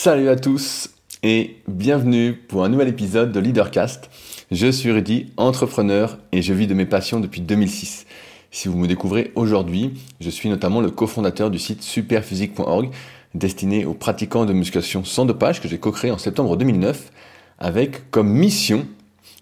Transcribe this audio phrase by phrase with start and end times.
[0.00, 0.90] Salut à tous
[1.24, 4.08] et bienvenue pour un nouvel épisode de Leadercast.
[4.52, 8.06] Je suis Rudy, entrepreneur et je vis de mes passions depuis 2006.
[8.52, 12.90] Si vous me découvrez aujourd'hui, je suis notamment le cofondateur du site superphysique.org
[13.34, 17.10] destiné aux pratiquants de musculation sans dopage que j'ai co-créé en septembre 2009
[17.58, 18.86] avec comme mission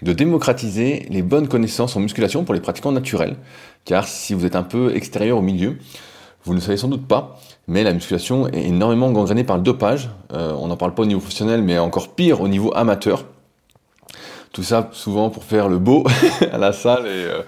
[0.00, 3.36] de démocratiser les bonnes connaissances en musculation pour les pratiquants naturels.
[3.84, 5.76] Car si vous êtes un peu extérieur au milieu,
[6.46, 9.64] vous ne le savez sans doute pas, mais la musculation est énormément gangrénée par le
[9.64, 10.10] dopage.
[10.32, 13.24] Euh, on n'en parle pas au niveau professionnel, mais encore pire au niveau amateur.
[14.52, 16.04] Tout ça souvent pour faire le beau
[16.52, 17.42] à la salle et, euh,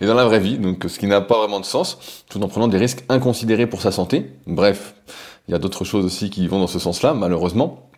[0.00, 2.48] et, dans la vraie vie, donc ce qui n'a pas vraiment de sens, tout en
[2.48, 4.30] prenant des risques inconsidérés pour sa santé.
[4.46, 4.94] Bref,
[5.48, 7.88] il y a d'autres choses aussi qui vont dans ce sens-là, malheureusement.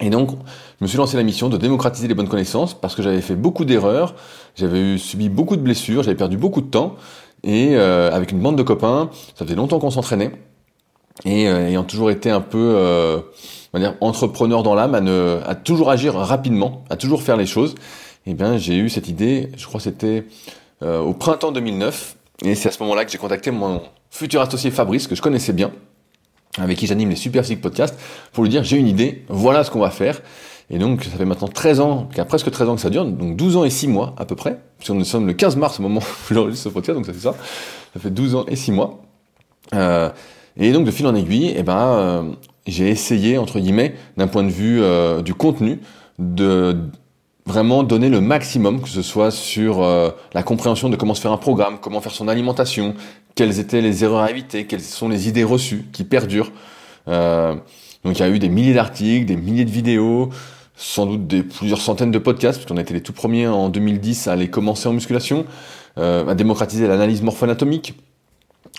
[0.00, 3.02] Et donc, je me suis lancé la mission de démocratiser les bonnes connaissances parce que
[3.02, 4.14] j'avais fait beaucoup d'erreurs,
[4.56, 6.96] j'avais subi beaucoup de blessures, j'avais perdu beaucoup de temps,
[7.44, 10.32] et euh, avec une bande de copains, ça faisait longtemps qu'on s'entraînait,
[11.24, 13.20] et euh, ayant toujours été un peu, euh,
[14.00, 14.94] entrepreneur dans l'âme,
[15.46, 17.74] à, toujours agir rapidement, à toujours faire les choses,
[18.26, 20.24] eh bien j'ai eu cette idée, je crois que c'était
[20.82, 23.80] au printemps 2009, et c'est à ce moment-là que j'ai contacté mon
[24.10, 25.72] futur associé Fabrice, que je connaissais bien,
[26.58, 27.98] avec qui j'anime les Super Physique Podcasts,
[28.32, 30.20] pour lui dire j'ai une idée, voilà ce qu'on va faire.
[30.70, 33.36] Et donc, ça fait maintenant 13 ans, a presque 13 ans que ça dure, donc
[33.36, 35.82] 12 ans et 6 mois à peu près, puisque nous sommes le 15 mars au
[35.82, 37.34] moment où j'enregistre ce podcast, donc ça fait ça,
[37.92, 39.02] ça fait 12 ans et 6 mois.
[39.74, 40.08] Euh,
[40.56, 42.22] et donc, de fil en aiguille, eh ben, euh,
[42.66, 45.80] j'ai essayé, entre guillemets, d'un point de vue euh, du contenu,
[46.18, 46.76] de
[47.46, 49.82] vraiment donner le maximum, que ce soit sur
[50.32, 52.94] la compréhension de comment se faire un programme, comment faire son alimentation,
[53.34, 56.52] quelles étaient les erreurs à éviter, quelles sont les idées reçues qui perdurent.
[57.06, 60.30] Donc il y a eu des milliers d'articles, des milliers de vidéos,
[60.76, 63.68] sans doute des plusieurs centaines de podcasts, parce qu'on a été les tout premiers en
[63.68, 65.46] 2010 à aller commencer en musculation,
[65.98, 67.94] euh, à démocratiser l'analyse morpho-anatomique.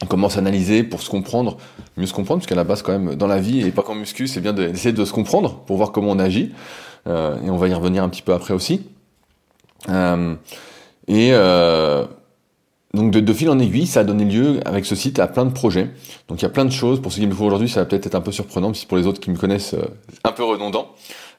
[0.02, 1.58] On commence à analyser pour se comprendre,
[1.96, 3.96] mieux se comprendre, parce qu'à la base quand même dans la vie, et pas qu'en
[3.96, 6.52] muscu, c'est bien d'essayer de se comprendre pour voir comment on agit.
[7.08, 8.82] Euh, et on va y revenir un petit peu après aussi.
[9.90, 10.36] Euh,
[11.08, 12.06] et euh,
[12.94, 15.46] donc de, de, fil en aiguille, ça a donné lieu avec ce site à plein
[15.46, 15.92] de projets.
[16.28, 17.02] Donc il y a plein de choses.
[17.02, 18.98] Pour ceux qui me font aujourd'hui, ça va peut-être être un peu surprenant, mais pour
[18.98, 19.86] les autres qui me connaissent, euh,
[20.24, 20.90] un peu redondant.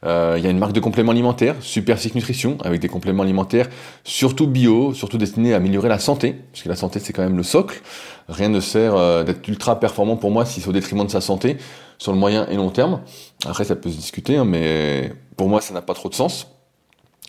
[0.04, 3.22] Euh, il y a une marque de compléments alimentaires, Super Six Nutrition, avec des compléments
[3.22, 3.68] alimentaires
[4.04, 7.36] surtout bio, surtout destinés à améliorer la santé, parce que la santé c'est quand même
[7.36, 7.80] le socle.
[8.28, 11.20] Rien ne sert euh, d'être ultra performant pour moi si c'est au détriment de sa
[11.20, 11.56] santé
[11.98, 13.00] sur le moyen et long terme.
[13.46, 16.55] Après ça peut se discuter, hein, mais pour moi ça n'a pas trop de sens.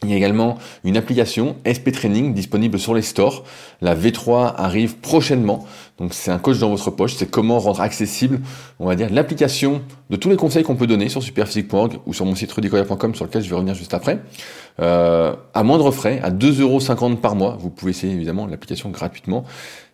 [0.04, 3.44] Il y a également une application SP Training disponible sur les stores.
[3.82, 5.66] La V3 arrive prochainement.
[5.98, 7.16] Donc c'est un coach dans votre poche.
[7.16, 8.42] C'est comment rendre accessible,
[8.80, 9.82] on va dire, l'application
[10.12, 13.26] de tous les conseils qu'on peut donner sur superphysique.org ou sur mon site rudicoya.com sur
[13.26, 14.20] lequel je vais revenir juste après.
[14.80, 17.58] Euh, à moindre frais, à 2,50€ par mois.
[17.60, 19.46] Vous pouvez essayer évidemment l'application gratuitement.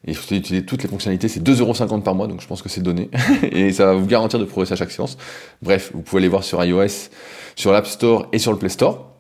[0.06, 1.30] Et faut utiliser toutes les fonctionnalités.
[1.30, 2.28] C'est 2,50€ par mois.
[2.28, 3.10] Donc je pense que c'est donné.
[3.54, 5.18] et ça va vous garantir de progresser à chaque séance.
[5.62, 7.10] Bref, vous pouvez aller voir sur iOS,
[7.56, 9.13] sur l'App Store et sur le Play Store.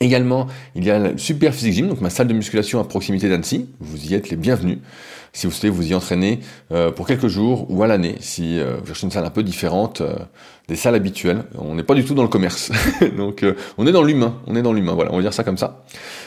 [0.00, 3.28] Également, il y a le Super Physique Gym, donc ma salle de musculation à proximité
[3.28, 3.66] d'Annecy.
[3.80, 4.78] Vous y êtes les bienvenus.
[5.32, 6.40] Si vous souhaitez vous y entraîner
[6.72, 9.42] euh, pour quelques jours ou à l'année, si euh, vous cherchez une salle un peu
[9.42, 10.16] différente euh,
[10.68, 11.44] des salles habituelles.
[11.58, 12.72] On n'est pas du tout dans le commerce.
[13.16, 14.40] donc euh, on est dans l'humain.
[14.46, 14.94] On est dans l'humain.
[14.94, 15.84] Voilà, on va dire ça comme ça.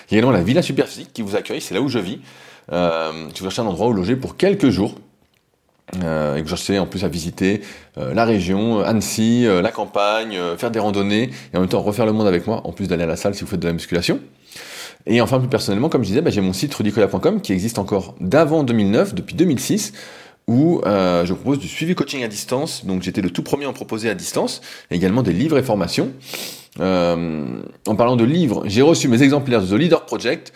[0.10, 1.62] Il y a également la Villa Super Physique qui vous accueille.
[1.62, 2.20] C'est là où je vis.
[2.72, 4.96] Euh, si vous cherchez un endroit où loger pour quelques jours,
[6.04, 7.62] euh, et que cherchez en plus à visiter
[7.98, 12.06] euh, la région, Annecy, euh, la campagne, faire des randonnées et en même temps refaire
[12.06, 13.74] le monde avec moi, en plus d'aller à la salle si vous faites de la
[13.74, 14.20] musculation.
[15.08, 18.16] Et enfin plus personnellement, comme je disais, bah, j'ai mon site rudicola.com qui existe encore
[18.20, 19.94] d'avant 2009, depuis 2006,
[20.48, 22.86] où je propose du suivi coaching à distance.
[22.86, 24.62] Donc j'étais le tout premier à en proposer à distance,
[24.92, 26.12] et également des livres et formations.
[26.80, 30.54] En parlant de livres, j'ai reçu mes exemplaires de The Leader Project.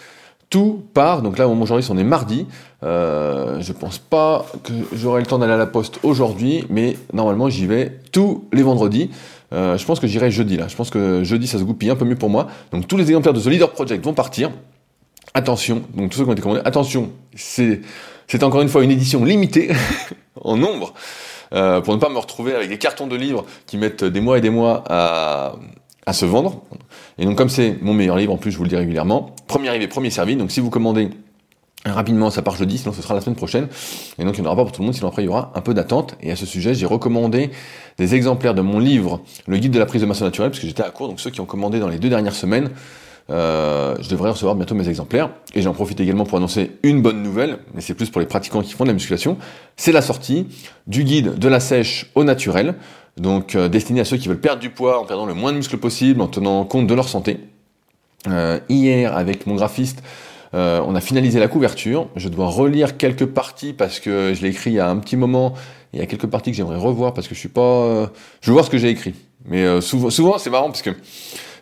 [0.54, 2.46] Tout part, donc là au moment où j'enregistre on est mardi,
[2.84, 7.50] euh, je pense pas que j'aurai le temps d'aller à la poste aujourd'hui, mais normalement
[7.50, 9.10] j'y vais tous les vendredis.
[9.52, 11.96] Euh, je pense que j'irai jeudi là, je pense que jeudi ça se goupille un
[11.96, 12.50] peu mieux pour moi.
[12.72, 14.52] Donc tous les exemplaires de The Leader Project vont partir.
[15.34, 17.82] Attention, donc tous ceux qui ont été commandés, attention, c'est
[18.44, 19.72] encore une fois une édition limitée
[20.44, 20.94] en nombre.
[21.56, 24.38] Euh, pour ne pas me retrouver avec des cartons de livres qui mettent des mois
[24.38, 25.56] et des mois à,
[26.06, 26.62] à se vendre.
[27.18, 29.70] Et donc comme c'est mon meilleur livre, en plus je vous le dis régulièrement, premier
[29.70, 31.10] arrivé, premier servi, donc si vous commandez
[31.86, 33.68] rapidement, ça part jeudi, sinon ce sera la semaine prochaine.
[34.18, 35.30] Et donc il n'y en aura pas pour tout le monde, sinon après il y
[35.30, 36.16] aura un peu d'attente.
[36.22, 37.52] Et à ce sujet, j'ai recommandé
[37.98, 40.68] des exemplaires de mon livre, Le guide de la prise de masse naturelle, parce que
[40.68, 42.70] j'étais à court, donc ceux qui ont commandé dans les deux dernières semaines,
[43.30, 45.30] euh, je devrais recevoir bientôt mes exemplaires.
[45.56, 48.62] Et j'en profite également pour annoncer une bonne nouvelle, mais c'est plus pour les pratiquants
[48.62, 49.38] qui font de la musculation.
[49.78, 50.48] C'est la sortie
[50.88, 52.76] du guide de la sèche au naturel,
[53.18, 55.58] donc euh, destiné à ceux qui veulent perdre du poids en perdant le moins de
[55.58, 57.40] muscles possible, en tenant compte de leur santé.
[58.28, 60.02] Euh, hier, avec mon graphiste,
[60.54, 62.08] euh, on a finalisé la couverture.
[62.16, 65.18] Je dois relire quelques parties parce que je l'ai écrit il y a un petit
[65.18, 65.54] moment.
[65.94, 68.12] Il y a quelques parties que j'aimerais revoir parce que je suis pas.
[68.42, 69.14] Je veux voir ce que j'ai écrit.
[69.46, 70.92] Mais souvent, souvent c'est marrant parce que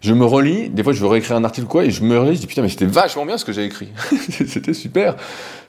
[0.02, 2.36] je me relis, des fois je veux réécrire un article quoi, et je me relis,
[2.36, 3.90] je dis putain mais c'était vachement bien ce que j'ai écrit,
[4.48, 5.16] c'était super,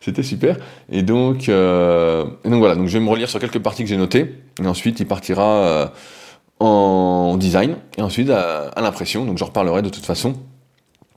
[0.01, 0.57] c'était super.
[0.91, 3.99] Et donc, euh, donc voilà, donc je vais me relire sur quelques parties que j'ai
[3.99, 5.87] notées, et ensuite il partira euh,
[6.61, 10.35] en design, et ensuite à, l'impression, donc j'en reparlerai de toute façon,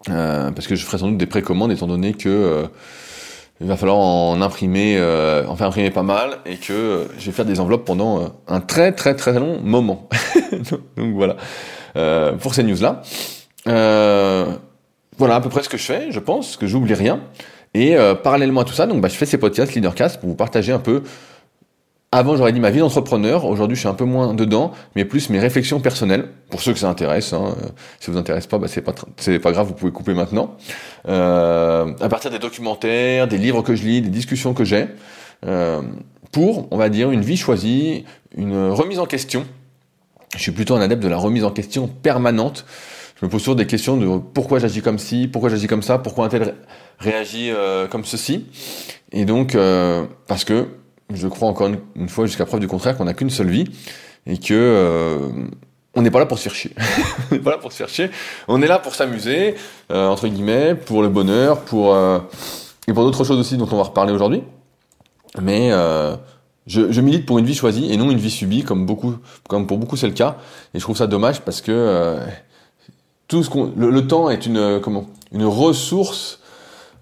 [0.09, 2.67] euh, parce que je ferai sans doute des précommandes étant donné que
[3.61, 4.99] il va falloir en imprimer,
[5.47, 8.91] en faire imprimer pas mal, et que je vais faire des enveloppes pendant un très
[8.91, 10.09] très très long moment.
[10.97, 11.37] donc voilà.
[11.95, 13.01] Euh, pour ces news-là.
[13.67, 14.45] Euh,
[15.17, 17.21] voilà à peu près ce que je fais, je pense, que j'oublie rien.
[17.73, 20.35] Et euh, parallèlement à tout ça, donc bah, je fais ces podcasts Leadercast pour vous
[20.35, 21.03] partager un peu.
[22.11, 23.43] Avant, j'aurais dit ma vie d'entrepreneur.
[23.43, 26.29] Aujourd'hui, je suis un peu moins dedans, mais plus mes réflexions personnelles.
[26.49, 27.55] Pour ceux que ça intéresse, hein.
[27.99, 30.55] si ça vous intéresse pas, bah, c'est pas c'est pas grave, vous pouvez couper maintenant.
[31.09, 34.87] Euh, à partir des documentaires, des livres que je lis, des discussions que j'ai,
[35.45, 35.81] euh,
[36.31, 38.05] pour, on va dire, une vie choisie,
[38.37, 39.45] une remise en question
[40.33, 42.65] je suis plutôt un adepte de la remise en question permanente.
[43.19, 45.97] Je me pose toujours des questions de pourquoi j'agis comme ci, pourquoi j'agis comme ça,
[45.97, 46.55] pourquoi un tel
[46.99, 48.45] réagit euh, comme ceci.
[49.11, 50.67] Et donc, euh, parce que
[51.13, 53.65] je crois encore une, fois, jusqu'à preuve du contraire, qu'on n'a qu'une seule vie
[54.25, 55.29] et que euh,
[55.93, 56.71] on n'est pas là pour se faire chier.
[57.31, 58.09] on n'est pas là pour se faire chier.
[58.49, 59.55] On est là pour s'amuser,
[59.89, 61.95] entre guillemets, pour le bonheur, pour
[62.87, 64.43] et pour d'autres choses aussi dont on va reparler aujourd'hui.
[65.41, 65.71] Mais
[66.67, 69.15] je, je, milite pour une vie choisie et non une vie subie, comme beaucoup,
[69.47, 70.37] comme pour beaucoup c'est le cas.
[70.73, 72.19] Et je trouve ça dommage parce que euh,
[73.27, 76.39] tout ce qu'on, le, temps est une euh, comment, une ressource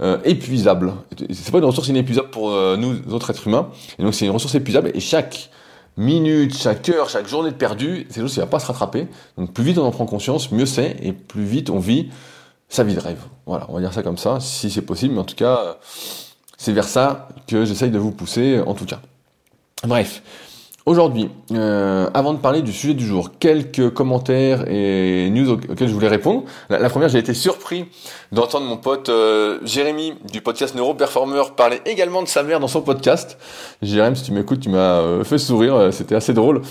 [0.01, 0.93] euh, épuisable.
[1.31, 3.69] C'est pas une ressource inépuisable pour euh, nous autres êtres humains.
[3.99, 5.49] Et donc c'est une ressource épuisable et chaque
[5.97, 9.07] minute, chaque heure, chaque journée de perdu, c'est quelque chose qui va pas se rattraper.
[9.37, 12.09] Donc plus vite on en prend conscience, mieux c'est et plus vite on vit
[12.69, 13.19] sa vie de rêve.
[13.45, 15.13] Voilà, on va dire ça comme ça, si c'est possible.
[15.13, 15.77] Mais en tout cas,
[16.57, 18.99] c'est vers ça que j'essaye de vous pousser, en tout cas.
[19.85, 20.23] Bref,
[20.85, 25.93] aujourd'hui, euh, avant de parler du sujet du jour, quelques commentaires et news auxquels je
[25.93, 26.43] voulais répondre.
[26.69, 27.83] La, première, j'ai été surpris
[28.31, 32.81] d'entendre mon pote euh, Jérémy du podcast Neuroperformer parler également de sa mère dans son
[32.81, 33.37] podcast.
[33.81, 36.61] Jérémy, si tu m'écoutes, tu m'as euh, fait sourire, c'était assez drôle,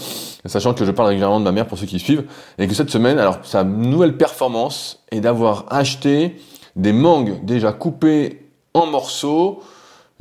[0.47, 2.25] sachant que je parle régulièrement de ma mère pour ceux qui suivent,
[2.56, 6.37] et que cette semaine, alors sa nouvelle performance est d'avoir acheté
[6.76, 9.61] des mangues déjà coupées en morceaux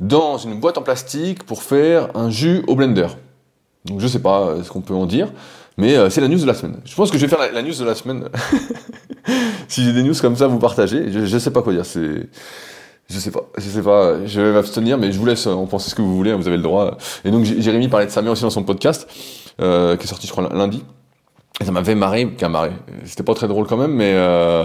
[0.02, 3.08] dans une boîte en plastique pour faire un jus au blender.
[3.84, 5.32] Donc je sais pas euh, ce qu'on peut en dire,
[5.76, 6.80] mais euh, c'est la news de la semaine.
[6.84, 8.28] Je pense que je vais faire la, news de la semaine.
[9.68, 11.10] si j'ai des news comme ça, vous partagez.
[11.10, 11.86] Je, je sais pas quoi dire.
[11.86, 12.28] C'est,
[13.08, 14.26] je sais pas, je sais pas.
[14.26, 16.32] Je vais m'abstenir, mais je vous laisse en penser ce que vous voulez.
[16.32, 16.96] Hein, vous avez le droit.
[17.24, 19.08] Et donc Jérémy parlait de sa mère aussi dans son podcast,
[19.60, 20.84] euh, qui est sorti je crois lundi.
[21.60, 22.72] Et ça m'avait marré, qu'un marré.
[23.04, 24.64] C'était pas très drôle quand même, mais euh,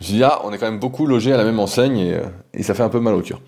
[0.00, 2.16] je ah, on est quand même beaucoup logés à la même enseigne et,
[2.54, 3.40] et ça fait un peu mal au cœur.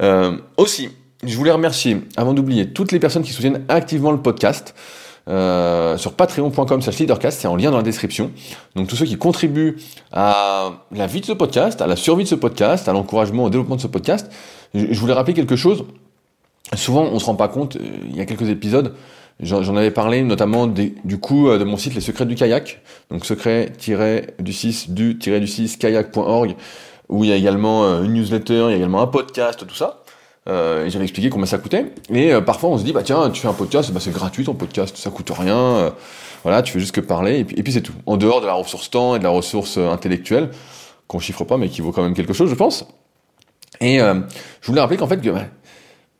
[0.00, 0.88] Euh, aussi,
[1.24, 4.74] je voulais remercier, avant d'oublier, toutes les personnes qui soutiennent activement le podcast.
[5.28, 8.32] Euh, sur patreon.com slash leadercast, c'est en lien dans la description.
[8.74, 9.76] Donc tous ceux qui contribuent
[10.10, 13.50] à la vie de ce podcast, à la survie de ce podcast, à l'encouragement, au
[13.50, 14.32] développement de ce podcast,
[14.74, 15.84] je, voulais rappeler quelque chose.
[16.74, 18.94] Souvent, on se rend pas compte, euh, il y a quelques épisodes,
[19.40, 22.80] j'en avais parlé notamment du coup euh, de mon site Les Secrets du Kayak,
[23.10, 26.56] donc secret-du-6 du-du-6 kayak.org,
[27.08, 30.02] où il y a également une newsletter, il y a également un podcast, tout ça.
[30.48, 31.92] Euh, j'avais expliqué combien ça coûtait.
[32.10, 34.44] Et euh, parfois on se dit bah tiens tu fais un podcast, bah, c'est gratuit
[34.44, 35.56] ton podcast, ça coûte rien.
[35.56, 35.90] Euh,
[36.42, 37.92] voilà, tu fais juste que parler et puis, c'est tout.
[38.06, 40.50] En dehors de la ressource temps et de la ressource euh, intellectuelle
[41.06, 42.86] qu'on chiffre pas mais qui vaut quand même quelque chose, je pense.
[43.80, 45.44] Et je voulais rappeler qu'en fait bah,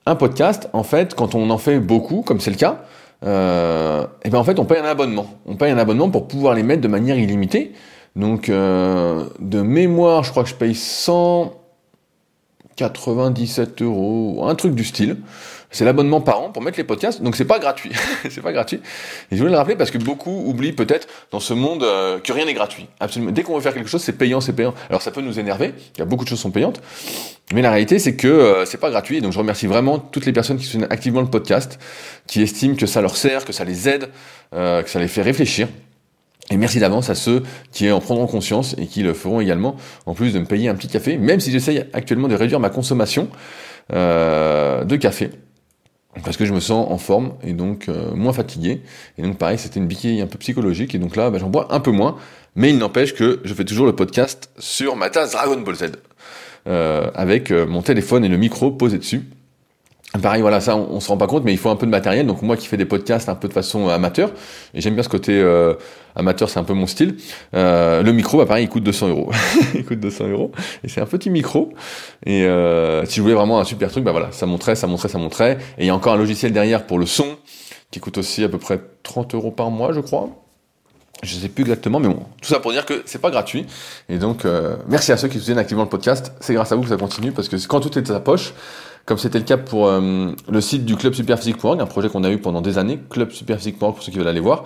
[0.07, 2.85] un podcast, en fait, quand on en fait beaucoup, comme c'est le cas,
[3.23, 5.27] et ben en fait on paye un abonnement.
[5.47, 7.73] On paye un abonnement pour pouvoir les mettre de manière illimitée.
[8.17, 11.53] Donc de mémoire, je crois que je paye 100
[12.77, 15.19] 97 euros, un truc du style.
[15.73, 17.93] C'est l'abonnement par an pour mettre les podcasts, donc c'est pas gratuit.
[18.31, 18.81] c'est pas gratuit.
[19.31, 22.31] Et je voulais le rappeler parce que beaucoup oublient peut-être dans ce monde euh, que
[22.31, 22.87] rien n'est gratuit.
[23.01, 23.33] Absolument.
[23.33, 24.75] Dès qu'on veut faire quelque chose, c'est payant, c'est payant.
[24.91, 25.73] Alors ça peut nous énerver.
[25.97, 26.83] Il y a beaucoup de choses qui sont payantes,
[27.55, 29.23] mais la réalité c'est que euh, c'est pas gratuit.
[29.23, 31.79] Donc je remercie vraiment toutes les personnes qui soutiennent activement le podcast,
[32.27, 34.11] qui estiment que ça leur sert, que ça les aide,
[34.55, 35.69] euh, que ça les fait réfléchir.
[36.51, 40.13] Et merci d'avance à ceux qui en prendront conscience et qui le feront également, en
[40.13, 43.29] plus de me payer un petit café, même si j'essaye actuellement de réduire ma consommation
[43.91, 45.31] de café,
[46.25, 48.83] parce que je me sens en forme et donc euh, moins fatigué.
[49.19, 51.69] Et donc pareil, c'était une biquille un peu psychologique, et donc là, bah, j'en bois
[51.71, 52.17] un peu moins,
[52.55, 55.93] mais il n'empêche que je fais toujours le podcast sur ma tasse Dragon Ball Z,
[56.67, 59.23] euh, avec mon téléphone et le micro posé dessus.
[60.21, 62.27] Pareil, voilà, ça, on, se rend pas compte, mais il faut un peu de matériel.
[62.27, 64.31] Donc moi qui fais des podcasts un peu de façon amateur,
[64.75, 65.75] et j'aime bien ce côté euh,
[66.15, 67.17] amateur, c'est un peu mon style.
[67.55, 69.31] Euh, le micro, bah pareil, il coûte 200 euros.
[69.75, 70.53] il coûte 200 euros,
[70.85, 71.73] et c'est un petit micro.
[72.27, 75.09] Et euh, si je voulais vraiment un super truc, bah voilà, ça montrait, ça montrait,
[75.09, 75.57] ça montrait.
[75.79, 77.27] Et il y a encore un logiciel derrière pour le son,
[77.91, 80.29] qui coûte aussi à peu près 30 euros par mois, je crois.
[81.23, 83.65] Je sais plus exactement, mais bon, tout ça pour dire que c'est pas gratuit.
[84.09, 86.33] Et donc, euh, merci à ceux qui soutiennent activement le podcast.
[86.41, 88.55] C'est grâce à vous que ça continue, parce que quand tout est de sa poche,
[89.05, 92.31] comme c'était le cas pour euh, le site du club superphysique.org, un projet qu'on a
[92.31, 94.65] eu pendant des années, club superphysique.org pour ceux qui veulent aller voir.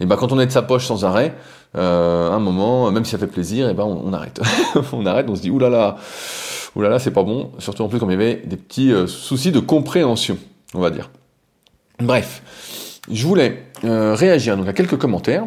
[0.00, 1.34] Et ben quand on est de sa poche sans arrêt,
[1.76, 4.40] euh, un moment, même si ça fait plaisir, et ben on, arrête.
[4.92, 5.96] on arrête, on se dit oulala,
[6.76, 7.52] oulala, c'est pas bon.
[7.58, 10.36] Surtout en plus comme il y avait des petits euh, soucis de compréhension,
[10.74, 11.10] on va dire.
[12.00, 15.44] Bref, je voulais réagir donc à quelques commentaires.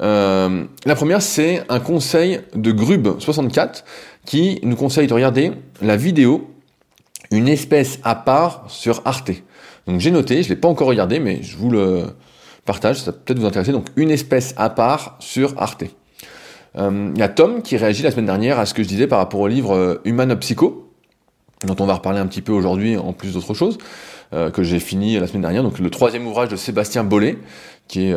[0.00, 3.84] La première, c'est un conseil de Grub64
[4.24, 6.48] qui nous conseille de regarder la vidéo
[7.32, 9.32] Une espèce à part sur Arte.
[9.86, 12.04] Donc j'ai noté, je l'ai pas encore regardé, mais je vous le
[12.64, 13.72] partage, ça peut peut-être vous intéresser.
[13.72, 15.84] Donc Une espèce à part sur Arte.
[16.76, 19.06] Euh, il y a Tom qui réagit la semaine dernière à ce que je disais
[19.06, 20.90] par rapport au livre euh, Human Psycho,
[21.66, 23.78] dont on va reparler un petit peu aujourd'hui en plus d'autres choses,
[24.54, 25.62] que j'ai fini la semaine dernière.
[25.62, 27.36] Donc le troisième ouvrage de Sébastien Bollet,
[27.86, 28.16] qui est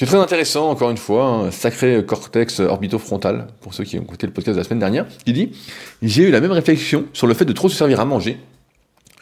[0.00, 4.26] c'est très intéressant, encore une fois, un sacré cortex orbitofrontal, pour ceux qui ont écouté
[4.26, 5.52] le podcast de la semaine dernière, qui dit
[6.00, 8.38] J'ai eu la même réflexion sur le fait de trop se servir à manger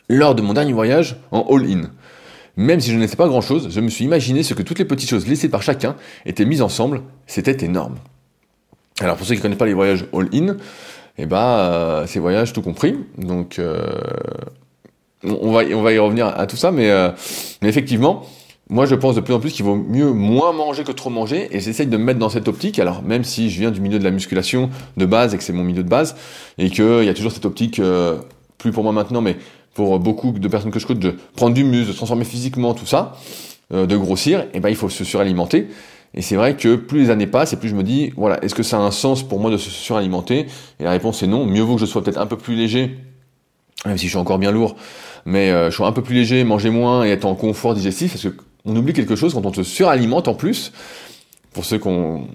[0.09, 1.91] lors de mon dernier voyage en all-in.
[2.57, 5.11] Même si je ne pas grand-chose, je me suis imaginé ce que toutes les petites
[5.11, 7.97] choses laissées par chacun étaient mises ensemble, c'était énorme.
[9.01, 10.59] Alors pour ceux qui ne connaissent pas les voyages all-in,
[11.19, 13.85] eh ben, euh, ces voyages tout compris, donc euh,
[15.25, 17.11] on, va, on va y revenir à tout ça, mais, euh,
[17.63, 18.29] mais effectivement,
[18.71, 21.49] moi, je pense de plus en plus qu'il vaut mieux moins manger que trop manger,
[21.51, 22.79] et j'essaye de me mettre dans cette optique.
[22.79, 25.55] Alors, même si je viens du milieu de la musculation de base et que c'est
[25.55, 26.17] mon milieu de base,
[26.59, 28.19] et qu'il y a toujours cette optique, euh,
[28.59, 29.37] plus pour moi maintenant, mais
[29.73, 32.85] pour beaucoup de personnes que je coach, de prendre du muscle, de transformer physiquement, tout
[32.85, 33.17] ça,
[33.73, 35.69] euh, de grossir, et eh ben il faut se suralimenter.
[36.15, 38.55] Et c'est vrai que plus les années passent, et plus je me dis, voilà, est-ce
[38.55, 40.47] que ça a un sens pour moi de se suralimenter
[40.81, 41.47] Et la réponse est non.
[41.47, 42.99] Mieux vaut que je sois peut-être un peu plus léger,
[43.87, 44.77] même si je suis encore bien lourd,
[45.25, 48.13] mais euh, je sois un peu plus léger, manger moins et être en confort digestif,
[48.13, 48.35] parce que
[48.69, 50.73] on oublie quelque chose quand on se suralimente en plus.
[51.53, 52.29] Pour ceux qui ont,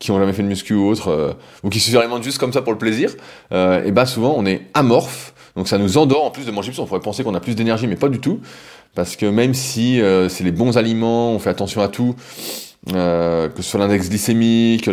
[0.00, 2.72] jamais fait de muscu ou autre, euh, ou qui se suralimentent juste comme ça pour
[2.72, 3.14] le plaisir,
[3.52, 6.72] euh, et bah souvent on est amorphe, donc ça nous endort en plus de manger
[6.72, 6.80] plus.
[6.80, 8.40] On pourrait penser qu'on a plus d'énergie, mais pas du tout,
[8.94, 12.16] parce que même si euh, c'est les bons aliments, on fait attention à tout,
[12.88, 14.88] que ce soit l'index glycémique,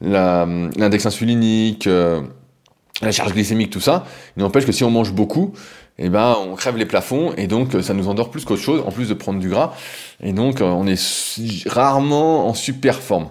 [0.00, 4.04] l'index insulinique, la charge glycémique, tout ça,
[4.36, 5.52] il n'empêche que si on mange beaucoup,
[5.98, 8.90] eh ben on crève les plafonds et donc ça nous endort plus qu'autre chose, en
[8.90, 9.74] plus de prendre du gras.
[10.22, 13.28] Et donc on est rarement en super forme.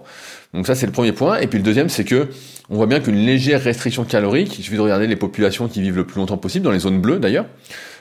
[0.54, 1.40] Donc ça c'est le premier point.
[1.40, 2.30] Et puis le deuxième c'est que
[2.70, 5.96] on voit bien qu'une légère restriction calorique, il suffit de regarder les populations qui vivent
[5.96, 7.46] le plus longtemps possible, dans les zones bleues d'ailleurs,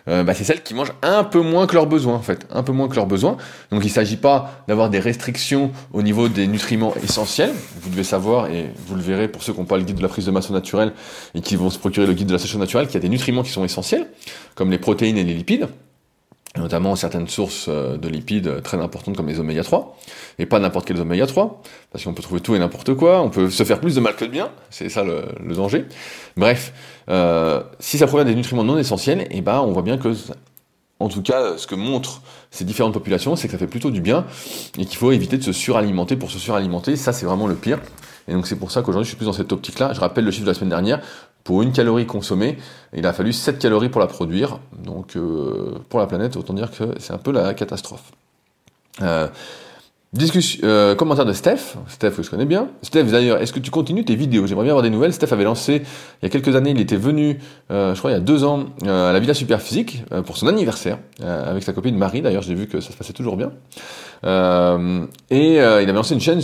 [0.09, 2.63] euh, bah, c'est celles qui mangent un peu moins que leurs besoins en fait, un
[2.63, 3.37] peu moins que leurs besoins.
[3.71, 7.53] Donc il ne s'agit pas d'avoir des restrictions au niveau des nutriments essentiels.
[7.81, 10.03] Vous devez savoir, et vous le verrez pour ceux qui n'ont pas le guide de
[10.03, 10.93] la prise de masse naturelle
[11.35, 13.09] et qui vont se procurer le guide de la sèche naturelle, qu'il y a des
[13.09, 14.07] nutriments qui sont essentiels,
[14.55, 15.69] comme les protéines et les lipides
[16.57, 19.97] notamment certaines sources euh, de lipides très importantes comme les oméga 3,
[20.39, 21.63] et pas n'importe quels oméga 3,
[21.93, 24.17] parce qu'on peut trouver tout et n'importe quoi, on peut se faire plus de mal
[24.17, 25.25] que de bien, c'est ça le,
[25.55, 25.85] danger.
[26.37, 26.73] Bref,
[27.09, 30.13] euh, si ça provient des nutriments non essentiels, et eh ben on voit bien que,
[31.01, 34.01] en tout cas, ce que montrent ces différentes populations, c'est que ça fait plutôt du
[34.01, 34.25] bien,
[34.79, 37.79] et qu'il faut éviter de se suralimenter pour se suralimenter, ça c'est vraiment le pire.
[38.29, 39.93] Et donc c'est pour ça qu'aujourd'hui je suis plus dans cette optique-là.
[39.95, 41.01] Je rappelle le chiffre de la semaine dernière,
[41.49, 42.59] pour une calorie consommée,
[42.95, 44.59] il a fallu 7 calories pour la produire.
[44.85, 48.13] Donc euh, pour la planète, autant dire que c'est un peu la catastrophe.
[49.01, 49.29] Euh,
[50.13, 52.69] discussion, euh, commentaire de Steph, Steph je connais bien.
[52.83, 54.47] Steph d'ailleurs, est-ce que tu continues tes vidéos?
[54.47, 55.15] J'aimerais bien avoir des nouvelles.
[55.15, 55.85] Steph avait lancé
[56.21, 57.39] il y a quelques années, il était venu,
[57.71, 61.63] je crois il y a deux ans, à la Villa Superphysique pour son anniversaire avec
[61.63, 62.21] sa copine Marie.
[62.21, 63.53] D'ailleurs, j'ai vu que ça se passait toujours bien.
[64.25, 66.41] Euh, et euh, il avait lancé une chaîne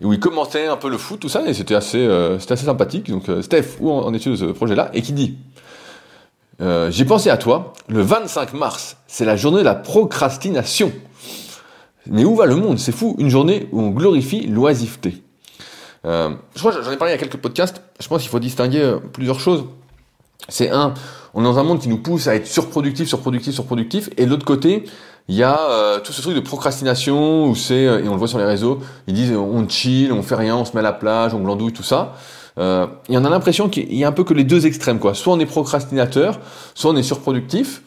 [0.00, 3.10] où il commentait un peu le foot, tout ça, et c'était assez, euh, assez sympathique.
[3.10, 4.90] Donc, Steph, où en, es-tu de ce projet-là?
[4.94, 5.36] Et qui dit
[6.60, 10.92] J'ai pensé à toi, le 25 mars, c'est la journée de la procrastination.
[12.06, 12.78] Mais où va le monde?
[12.78, 15.22] C'est fou, une journée où on glorifie l'oisiveté.
[16.04, 18.96] je crois j'en ai parlé il y a quelques podcasts, je pense qu'il faut distinguer
[19.12, 19.64] plusieurs choses.
[20.48, 20.94] C'est un,
[21.34, 24.30] on est dans un monde qui nous pousse à être surproductif, surproductif, surproductif, et de
[24.30, 24.84] l'autre côté,
[25.28, 28.18] il y a euh, tout ce truc de procrastination où c'est, euh, et on le
[28.18, 30.82] voit sur les réseaux, ils disent on chill, on fait rien, on se met à
[30.82, 32.14] la plage, on glandouille, tout ça.
[32.58, 35.14] Euh, et on a l'impression qu'il y a un peu que les deux extrêmes, quoi.
[35.14, 36.38] Soit on est procrastinateur,
[36.74, 37.82] soit on est surproductif.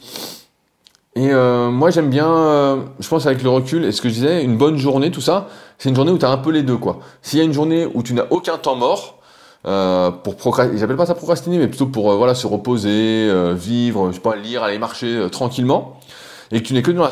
[1.18, 4.16] Et euh, moi j'aime bien, euh, je pense avec le recul, et ce que je
[4.16, 6.64] disais, une bonne journée, tout ça, c'est une journée où tu as un peu les
[6.64, 7.00] deux, quoi.
[7.22, 9.20] S'il y a une journée où tu n'as aucun temps mort,
[9.66, 14.16] euh, pour procrastiner, j'appelle pas ça procrastiner, mais plutôt pour voilà se reposer, vivre, je
[14.16, 16.00] sais pas, lire, aller marcher tranquillement
[16.52, 17.12] et que tu n'es que dans la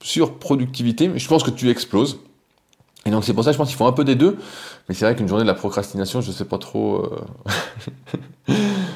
[0.00, 2.18] surproductivité, je pense que tu exploses.
[3.04, 4.38] Et donc c'est pour ça je pense qu'il faut un peu des deux.
[4.88, 7.04] Mais c'est vrai qu'une journée de la procrastination, je sais pas trop.
[7.04, 7.20] Euh...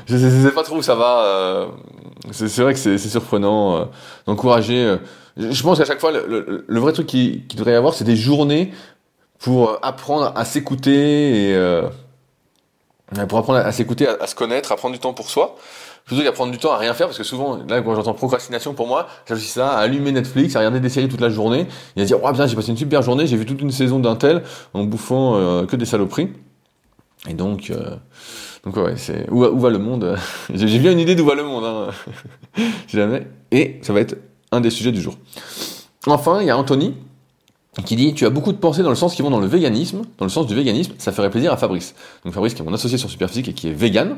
[0.07, 1.25] je, sais, sais, pas trop où ça va.
[1.25, 1.67] Euh...
[2.33, 3.85] C'est vrai que c'est surprenant euh,
[4.27, 4.85] d'encourager.
[4.85, 4.97] Euh,
[5.37, 8.17] je pense qu'à chaque fois, le, vrai truc qui, qui devrait y avoir, c'est des
[8.17, 8.73] journées
[9.39, 11.83] pour apprendre à s'écouter et
[13.29, 15.57] pour apprendre à, s'écouter, à, se connaître, à prendre du temps pour soi,
[16.07, 18.75] plutôt qu'à prendre du temps à rien faire, parce que souvent, là, quand j'entends procrastination
[18.75, 22.03] pour moi, j'associe ça à allumer Netflix, à regarder des séries toute la journée, et
[22.03, 24.15] à dire, oh bien, j'ai passé une super journée, j'ai vu toute une saison d'un
[24.15, 26.31] tel, en bouffant euh, que des saloperies.
[27.29, 27.97] Et donc, euh,
[28.65, 30.17] donc ouais, c'est où, va le monde
[30.55, 31.89] J'ai bien une idée d'où va le monde, hein.
[32.89, 33.27] jamais.
[33.51, 34.17] Et ça va être
[34.53, 35.19] un des sujets du jour.
[36.07, 36.95] Enfin, il y a Anthony
[37.85, 40.03] qui dit tu as beaucoup de pensées dans le sens qui vont dans le véganisme,
[40.19, 41.95] dans le sens du véganisme, ça ferait plaisir à Fabrice.
[42.25, 44.17] Donc Fabrice qui est mon associé sur Superphysique et qui est vegan,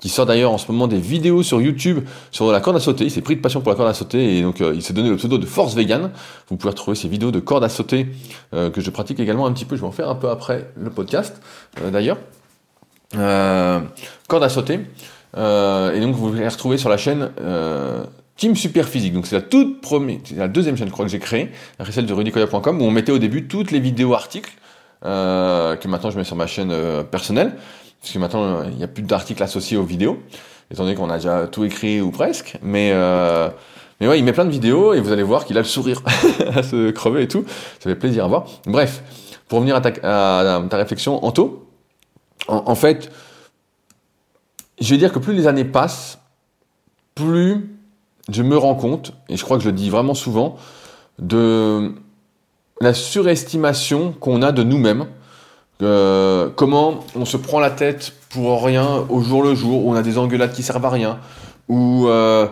[0.00, 3.04] qui sort d'ailleurs en ce moment des vidéos sur YouTube sur la corde à sauter.
[3.04, 4.92] Il s'est pris de passion pour la corde à sauter et donc euh, il s'est
[4.92, 6.10] donné le pseudo de Force Vegan.
[6.48, 8.08] Vous pouvez retrouver ces vidéos de corde à sauter
[8.54, 9.76] euh, que je pratique également un petit peu.
[9.76, 11.40] Je vais en faire un peu après le podcast
[11.82, 12.18] euh, d'ailleurs.
[14.28, 14.80] corde à sauter.
[15.36, 17.30] et donc vous les retrouver sur la chaîne
[18.36, 19.14] Team Super Physique.
[19.14, 21.50] Donc c'est la toute première, c'est la deuxième chaîne je crois que j'ai créée,
[21.90, 24.52] celle de rudicoya.com où on mettait au début toutes les vidéos articles
[25.02, 26.72] que maintenant je mets sur ma chaîne
[27.10, 27.56] personnelle
[28.00, 30.18] parce que maintenant il n'y a plus d'articles associés aux vidéos,
[30.70, 32.58] étant donné qu'on a déjà tout écrit ou presque.
[32.62, 33.48] Mais euh,
[34.00, 36.02] mais ouais, il met plein de vidéos et vous allez voir qu'il a le sourire
[36.54, 37.44] à se crever et tout.
[37.80, 38.46] Ça fait plaisir à voir.
[38.66, 39.02] Bref,
[39.48, 41.68] pour revenir à ta, à ta réflexion, Anto,
[42.46, 43.10] en, en fait,
[44.80, 46.20] je vais dire que plus les années passent,
[47.14, 47.74] plus
[48.28, 50.56] je me rends compte, et je crois que je le dis vraiment souvent,
[51.18, 51.92] de
[52.80, 55.06] la surestimation qu'on a de nous-mêmes
[55.80, 59.94] euh, comment on se prend la tête pour rien au jour le jour, où on
[59.94, 61.20] a des engueulades qui servent à rien,
[61.68, 62.48] où euh,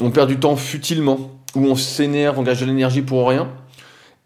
[0.00, 3.50] on perd du temps futilement, où on s'énerve, on gage de l'énergie pour rien,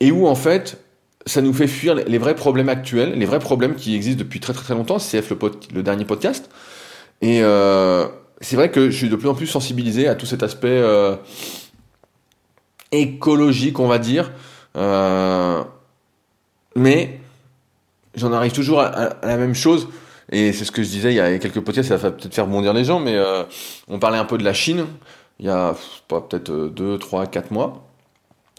[0.00, 0.78] et où en fait
[1.26, 4.52] ça nous fait fuir les vrais problèmes actuels, les vrais problèmes qui existent depuis très
[4.52, 5.38] très très longtemps, CF le,
[5.74, 6.48] le dernier podcast,
[7.22, 8.06] et euh,
[8.40, 10.82] c'est vrai que je suis de plus en plus sensibilisé à tout cet aspect
[12.92, 14.30] écologique, on va dire,
[16.76, 17.20] mais
[18.16, 19.88] j'en arrive toujours à, la même chose.
[20.30, 22.46] Et c'est ce que je disais il y a quelques podcasts, ça va peut-être faire
[22.46, 23.42] bondir les gens, mais euh,
[23.88, 24.86] on parlait un peu de la Chine
[25.40, 25.74] il y a
[26.08, 27.88] peut-être 2, 3, 4 mois.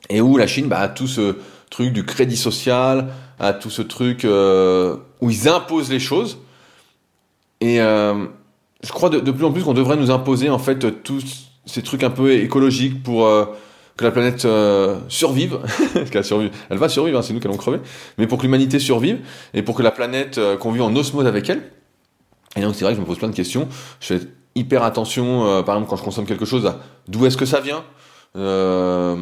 [0.10, 1.38] Et où la Chine bah, a tout ce
[1.70, 3.08] truc du crédit social,
[3.40, 6.38] a tout ce truc euh, où ils imposent les choses.
[7.62, 8.26] Et euh,
[8.84, 11.82] je crois de, de, plus en plus qu'on devrait nous imposer en fait tous ces
[11.82, 13.26] trucs un peu écologiques pour
[13.98, 15.60] que la planète euh, survive,
[16.12, 17.80] qu'elle survive, elle va survivre, hein, c'est nous qui allons crever,
[18.18, 19.20] mais pour que l'humanité survive
[19.54, 21.64] et pour que la planète euh, qu'on vit en osmose avec elle.
[22.58, 23.68] Et donc c'est vrai que je me pose plein de questions.
[24.02, 24.22] Je fais
[24.56, 26.74] hyper attention, euh, par exemple quand je consomme quelque chose,
[27.08, 27.84] d'où est-ce que ça vient.
[28.36, 29.16] Euh,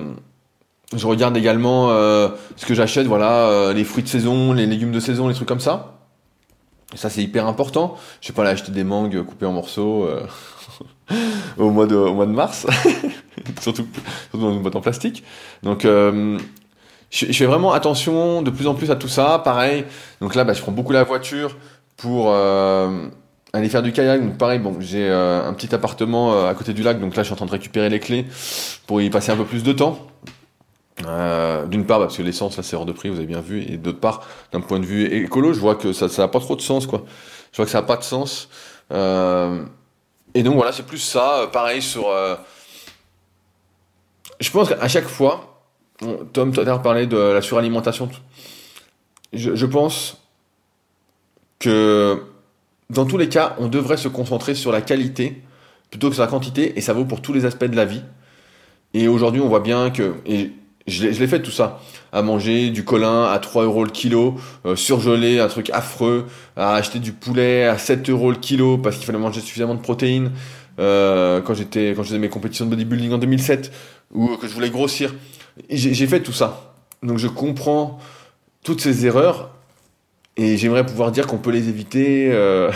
[0.96, 5.28] je regarde également ce que j'achète, voilà, les fruits de saison, les légumes de saison,
[5.28, 5.98] les trucs comme ça.
[6.94, 7.96] Et ça c'est hyper important.
[8.22, 10.08] Je vais pas aller acheter des mangues coupées en morceaux
[11.58, 12.68] au mois de mois de mars.
[13.62, 13.88] surtout,
[14.34, 15.24] dans une boîte en plastique.
[15.64, 16.38] Donc, euh,
[17.10, 19.42] je, fais vraiment attention de plus en plus à tout ça.
[19.44, 19.86] Pareil,
[20.22, 21.58] donc là, bah, je prends beaucoup la voiture
[21.98, 23.08] pour euh,
[23.54, 24.22] aller faire du kayak.
[24.22, 27.34] Donc pareil, j'ai euh, un petit appartement à côté du lac, donc là, je suis
[27.34, 28.26] en train de récupérer les clés
[28.88, 30.08] pour y passer un peu plus de temps.
[30.98, 33.64] d'une part bah, parce que l'essence là c'est hors de prix vous avez bien vu
[33.64, 36.40] et d'autre part d'un point de vue écolo je vois que ça ça a pas
[36.40, 37.04] trop de sens quoi
[37.52, 38.48] je vois que ça a pas de sens
[40.34, 42.08] et donc voilà c'est plus ça pareil sur
[44.44, 45.64] je pense qu'à chaque fois,
[46.34, 48.10] Tom, tu as parlé de la suralimentation.
[49.32, 50.22] Je, je, pense
[51.60, 52.24] que
[52.90, 55.42] dans tous les cas, on devrait se concentrer sur la qualité
[55.90, 58.02] plutôt que sur la quantité, et ça vaut pour tous les aspects de la vie.
[58.94, 60.52] Et aujourd'hui, on voit bien que, et
[60.88, 61.80] je l'ai fait tout ça,
[62.14, 66.76] à manger du colin à 3 euros le kilo, euh, surgelé, un truc affreux, à
[66.76, 70.32] acheter du poulet à 7 euros le kilo parce qu'il fallait manger suffisamment de protéines.
[70.80, 73.72] Euh, quand j'étais, quand je faisais mes compétitions de bodybuilding en 2007,
[74.14, 75.14] ou que je voulais grossir.
[75.70, 76.74] J'ai fait tout ça.
[77.02, 78.00] Donc je comprends
[78.64, 79.52] toutes ces erreurs
[80.36, 82.72] et j'aimerais pouvoir dire qu'on peut les éviter euh,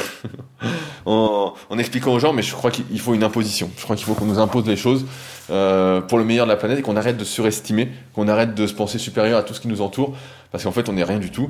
[1.06, 3.70] en, en, expliquant aux gens, mais je crois qu'il faut une imposition.
[3.78, 5.06] Je crois qu'il faut qu'on nous impose les choses
[5.50, 8.67] euh, pour le meilleur de la planète et qu'on arrête de surestimer, qu'on arrête de
[8.67, 10.15] se penser supérieur à tout ce qui nous entoure,
[10.52, 11.50] parce qu'en fait on n'est rien du tout.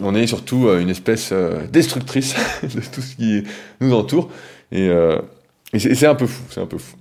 [0.00, 3.44] On est surtout euh, une espèce euh, destructrice de tout ce qui
[3.80, 4.30] nous entoure
[4.72, 5.18] et, euh,
[5.72, 6.96] et c'est un peu fou, c'est un peu fou.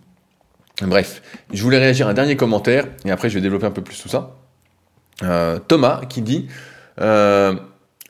[0.82, 1.22] Bref,
[1.54, 4.00] je voulais réagir à un dernier commentaire, et après je vais développer un peu plus
[4.02, 4.36] tout ça.
[5.24, 6.48] Euh, Thomas qui dit
[7.00, 7.56] euh,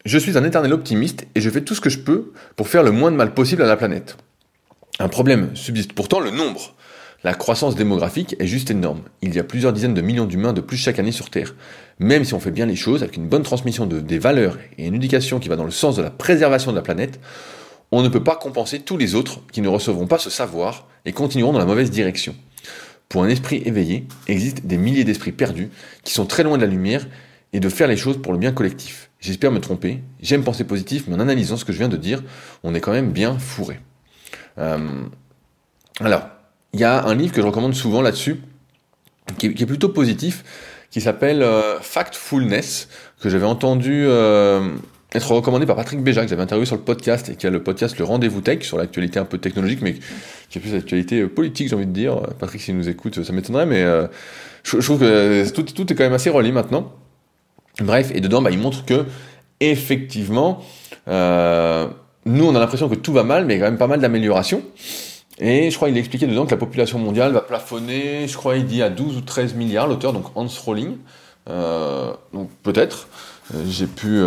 [0.04, 2.82] Je suis un éternel optimiste et je fais tout ce que je peux pour faire
[2.82, 4.18] le moins de mal possible à la planète.
[4.98, 6.76] Un problème subsiste pourtant, le nombre.
[7.24, 9.04] La croissance démographique est juste énorme.
[9.22, 11.54] Il y a plusieurs dizaines de millions d'humains de plus chaque année sur Terre.
[12.00, 14.88] Même si on fait bien les choses, avec une bonne transmission de, des valeurs et
[14.88, 17.20] une éducation qui va dans le sens de la préservation de la planète,
[17.92, 21.12] on ne peut pas compenser tous les autres qui ne recevront pas ce savoir et
[21.12, 22.34] continueront dans la mauvaise direction.
[23.08, 25.70] Pour un esprit éveillé, existent des milliers d'esprits perdus
[26.04, 27.08] qui sont très loin de la lumière
[27.54, 29.11] et de faire les choses pour le bien collectif.
[29.22, 30.00] J'espère me tromper.
[30.20, 32.24] J'aime penser positif, mais en analysant ce que je viens de dire,
[32.64, 33.80] on est quand même bien fourré.
[34.58, 34.80] Euh,
[36.00, 36.28] alors,
[36.74, 38.42] il y a un livre que je recommande souvent là-dessus,
[39.38, 40.44] qui, est plutôt positif,
[40.90, 42.90] qui s'appelle euh, Factfulness,
[43.22, 44.68] que j'avais entendu euh,
[45.14, 47.62] être recommandé par Patrick Béja, que j'avais interviewé sur le podcast, et qui a le
[47.62, 49.98] podcast Le Rendez-vous Tech, sur l'actualité un peu technologique, mais
[50.50, 52.20] qui a plus l'actualité politique, j'ai envie de dire.
[52.40, 53.86] Patrick, s'il nous écoute, ça m'étonnerait, mais
[54.64, 56.92] je, trouve que tout, tout, est quand même assez relié maintenant.
[57.80, 59.06] Bref, et dedans, bah, il montre que,
[59.60, 60.62] effectivement,
[61.08, 61.88] euh,
[62.26, 63.88] nous, on a l'impression que tout va mal, mais il y a quand même pas
[63.88, 64.62] mal d'améliorations.
[65.40, 68.66] Et je crois qu'il expliquait dedans que la population mondiale va plafonner, je crois il
[68.66, 70.98] dit à 12 ou 13 milliards, l'auteur, donc Hans Rowling.
[71.50, 73.08] Euh, donc peut-être,
[73.56, 74.22] euh, j'ai plus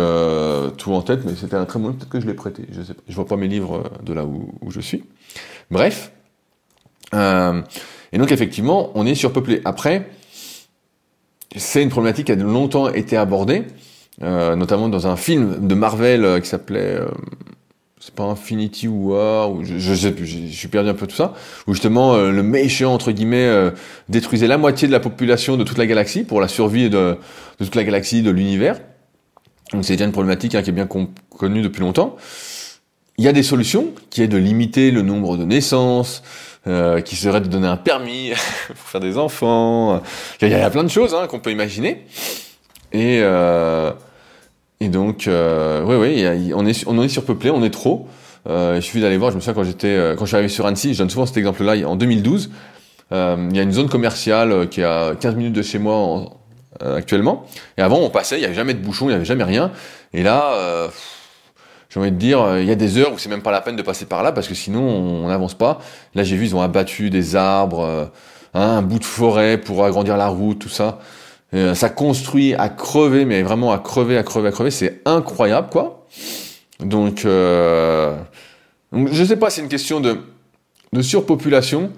[0.77, 2.81] tout en tête, mais c'était un très bon livre, peut-être que je l'ai prêté, je
[2.81, 5.05] sais pas, je vois pas mes livres de là où je suis.
[5.71, 6.11] Bref.
[7.13, 9.61] et donc effectivement, on est surpeuplé.
[9.63, 10.09] Après,
[11.57, 13.63] c'est une problématique qui a longtemps été abordée,
[14.21, 17.05] euh, notamment dans un film de Marvel euh, qui s'appelait euh,
[17.99, 21.33] c'est pas Infinity War ou je, je sais plus, suis perdu un peu tout ça,
[21.65, 23.71] où justement le méchant entre guillemets
[24.09, 27.17] détruisait la moitié de la population de toute la galaxie pour la survie de,
[27.59, 28.79] de toute la galaxie, de l'univers.
[29.73, 32.15] Donc c'est déjà une problématique hein, qui est bien connue depuis longtemps.
[33.17, 36.21] Il y a des solutions qui est de limiter le nombre de naissances,
[36.67, 38.31] euh, qui serait de donner un permis
[38.67, 40.01] pour faire des enfants.
[40.41, 42.07] Il y, a, plein de choses hein, qu'on peut imaginer.
[42.91, 43.91] Et, euh,
[44.81, 48.07] donc, euh, oui, oui, on, est, on est surpeuplé, on est trop.
[48.49, 50.95] Il suffit d'aller voir, je me souviens quand j'étais, quand je suis arrivé sur Annecy,
[50.95, 52.49] je donne souvent cet exemple-là, en 2012,
[53.11, 56.31] euh, il y a une zone commerciale qui est à 15 minutes de chez moi
[56.79, 57.45] actuellement.
[57.77, 59.71] Et avant, on passait, il n'y avait jamais de bouchon, il n'y avait jamais rien.
[60.13, 60.89] Et là,
[61.95, 63.61] j'ai envie de dire, euh, il y a des heures où c'est même pas la
[63.61, 65.79] peine de passer par là parce que sinon on n'avance pas.
[66.13, 68.05] Là j'ai vu, ils ont abattu des arbres, euh,
[68.53, 70.99] hein, un bout de forêt pour agrandir la route, tout ça.
[71.53, 74.71] Euh, ça construit à crever, mais vraiment à crever, à crever, à crever.
[74.71, 76.05] C'est incroyable, quoi.
[76.81, 78.17] Donc, euh,
[78.91, 80.19] donc je sais pas, c'est une question de,
[81.01, 81.91] surpopulation.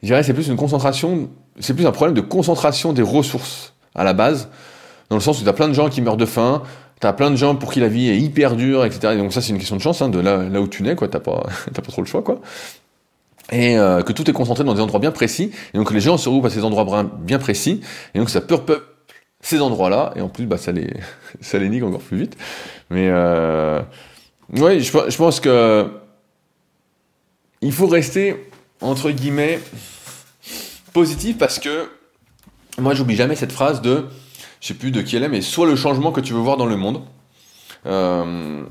[0.00, 1.28] Je dirais c'est plus une concentration,
[1.60, 4.48] c'est plus un problème de concentration des ressources à la base,
[5.10, 6.62] dans le sens où tu as plein de gens qui meurent de faim,
[7.02, 9.14] T'as plein de gens pour qui la vie est hyper dure, etc.
[9.14, 11.08] Et donc ça, c'est une question de chance, hein, de là, où tu nais, quoi.
[11.08, 11.42] T'as pas,
[11.74, 12.40] t'as pas trop le choix, quoi.
[13.50, 15.50] Et euh, que tout est concentré dans des endroits bien précis.
[15.74, 17.80] Et donc les gens se regroupent à ces endroits bien précis.
[18.14, 18.82] Et donc ça peuple
[19.40, 20.12] ces endroits-là.
[20.14, 20.94] Et en plus, bah, ça les,
[21.40, 22.36] ça les nique encore plus vite.
[22.88, 23.82] Mais euh,
[24.52, 25.90] ouais, je, je pense que
[27.62, 28.48] il faut rester
[28.80, 29.58] entre guillemets
[30.92, 31.88] positif parce que
[32.78, 34.06] moi, j'oublie jamais cette phrase de
[34.62, 36.56] je sais plus de qui elle est, mais soit le changement que tu veux voir
[36.56, 37.02] dans le monde.
[37.84, 38.62] Euh,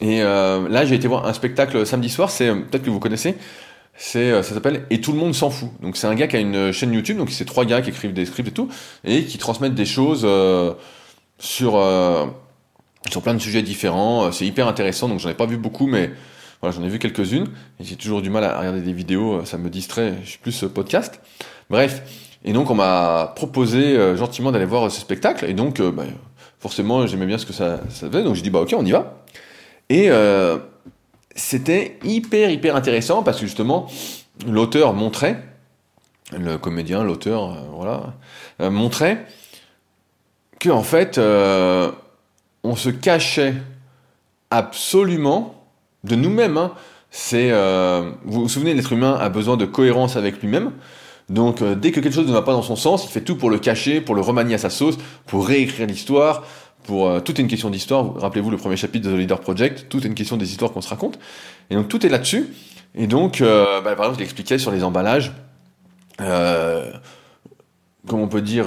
[0.00, 3.34] et euh, là, j'ai été voir un spectacle samedi soir, c'est peut-être que vous connaissez,
[3.96, 5.70] c'est euh, ça s'appelle Et tout le monde s'en fout.
[5.82, 8.12] Donc c'est un gars qui a une chaîne YouTube, donc c'est trois gars qui écrivent
[8.12, 8.68] des scripts et tout,
[9.04, 10.26] et qui transmettent des choses
[11.40, 11.72] sur
[13.10, 14.30] sur plein de sujets différents.
[14.30, 16.12] C'est hyper intéressant, donc j'en ai pas vu beaucoup, mais
[16.60, 17.48] voilà, j'en ai vu quelques-unes.
[17.80, 20.14] Et j'ai toujours du mal à regarder des vidéos, ça me distrait.
[20.22, 21.20] Je suis plus podcast.
[21.70, 22.29] Bref.
[22.44, 25.44] Et donc on m'a proposé euh, gentiment d'aller voir ce spectacle.
[25.46, 26.04] Et donc euh, bah,
[26.58, 28.22] forcément j'aimais bien ce que ça, faisait.
[28.22, 29.22] Donc j'ai dit bah ok on y va.
[29.88, 30.58] Et euh,
[31.34, 33.88] c'était hyper hyper intéressant parce que justement
[34.46, 35.42] l'auteur montrait,
[36.36, 38.14] le comédien, l'auteur, voilà,
[38.70, 39.26] montrait
[40.58, 43.54] que en fait on se cachait
[44.50, 45.66] absolument
[46.04, 46.56] de nous-mêmes.
[46.56, 46.72] Hein.
[47.10, 47.50] C'est,
[48.24, 50.72] vous vous souvenez, l'être humain a besoin de cohérence avec lui-même.
[51.30, 53.36] Donc euh, dès que quelque chose ne va pas dans son sens, il fait tout
[53.36, 56.42] pour le cacher, pour le remanier à sa sauce, pour réécrire l'histoire.
[56.82, 58.14] Pour euh, tout est une question d'histoire.
[58.16, 60.80] Rappelez-vous le premier chapitre de The Leader Project, tout est une question des histoires qu'on
[60.80, 61.18] se raconte.
[61.70, 62.48] Et donc tout est là-dessus.
[62.96, 65.32] Et donc, euh, bah, par exemple, je l'expliquais sur les emballages.
[66.18, 68.66] Comment on peut dire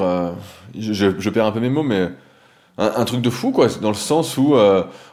[0.78, 2.08] je, perds un peu mes mots, mais
[2.78, 4.56] un, truc de fou, quoi, dans le sens où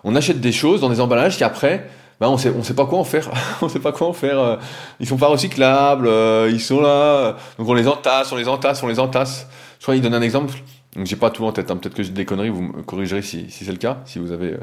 [0.05, 2.99] on achète des choses dans des emballages qui après bah on sait sait pas quoi
[2.99, 3.31] en faire.
[3.63, 4.57] On sait pas quoi en faire euh,
[5.01, 8.83] ils sont pas recyclables euh, ils sont là donc on les entasse on les entasse
[8.83, 9.49] on les entasse.
[9.79, 10.55] Je crois qu'il donne un exemple.
[10.95, 11.77] Donc j'ai pas tout en tête hein.
[11.77, 14.53] peut-être que j'ai des conneries vous me corrigerez si, c'est le cas si vous avez
[14.53, 14.59] euh,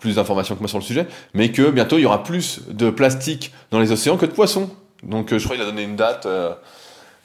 [0.00, 1.06] plus d'informations que moi sur le sujet.
[1.32, 4.68] Mais que bientôt il y aura plus de plastique dans les océans que de poissons.
[5.02, 6.28] Donc je crois qu'il a donné une date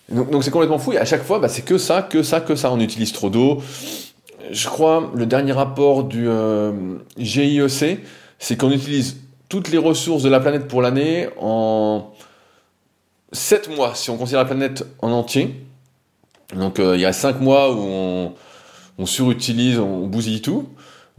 [0.09, 0.93] donc c'est complètement fou.
[0.93, 2.71] Et à chaque fois bah, c'est que ça que ça que ça.
[2.71, 3.61] On utilise trop d'eau.
[4.49, 6.29] Je crois le dernier rapport du
[7.17, 8.05] GIEC
[8.39, 12.11] c'est qu'on utilise toutes les ressources de la planète pour l'année en
[13.31, 15.55] 7 mois, si on considère la planète en entier.
[16.55, 18.33] Donc euh, il y a 5 mois où
[18.97, 20.69] on, surutilise, on bousille tout.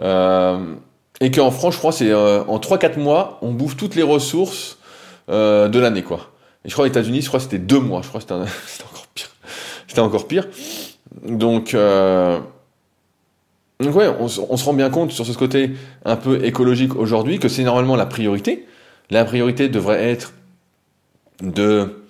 [0.00, 0.74] Euh,
[1.20, 4.78] et qu'en France, je crois, c'est euh, en 3-4 mois, on bouffe toutes les ressources
[5.28, 6.30] de l'année, quoi.
[6.64, 8.00] Et je crois aux États-Unis, je crois que c'était 2 mois.
[8.02, 8.26] Je crois que
[8.66, 9.30] c'était encore pire.
[9.86, 10.48] C'était encore pire.
[11.22, 11.76] Donc,
[13.80, 15.72] Donc ouais, on, se rend bien compte sur ce côté
[16.04, 18.66] un peu écologique aujourd'hui que c'est normalement la priorité.
[19.10, 20.32] La priorité devrait être
[21.42, 22.04] de